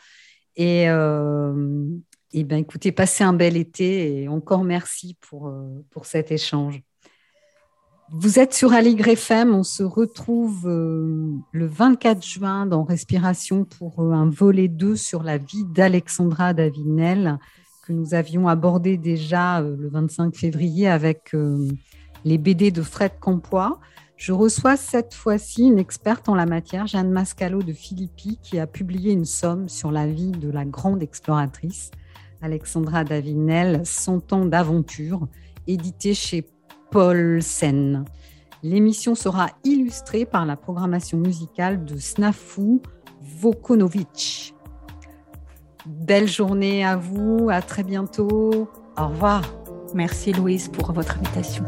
[0.56, 1.86] Et, euh,
[2.32, 6.82] et ben, écoutez, passez un bel été et encore merci pour, euh, pour cet échange.
[8.12, 14.00] Vous êtes sur Aligre FM, on se retrouve euh, le 24 juin dans Respiration pour
[14.00, 17.38] un volet 2 sur la vie d'Alexandra Davinel
[17.86, 21.34] que nous avions abordé déjà le 25 février avec
[22.24, 23.80] les BD de Fred Campois.
[24.21, 28.66] Je reçois cette fois-ci une experte en la matière, Jeanne Mascalo de Philippi, qui a
[28.66, 31.91] publié une somme sur la vie de la grande exploratrice
[32.43, 35.27] Alexandra Davinel, 100 ans d'aventure,
[35.66, 36.47] édité chez
[36.91, 38.05] Paul Sen.
[38.62, 42.83] L'émission sera illustrée par la programmation musicale de Snafu
[43.23, 44.55] Vokonovic.
[45.87, 48.68] Belle journée à vous, à très bientôt.
[48.99, 49.43] Au revoir.
[49.95, 51.64] Merci Louise pour votre invitation.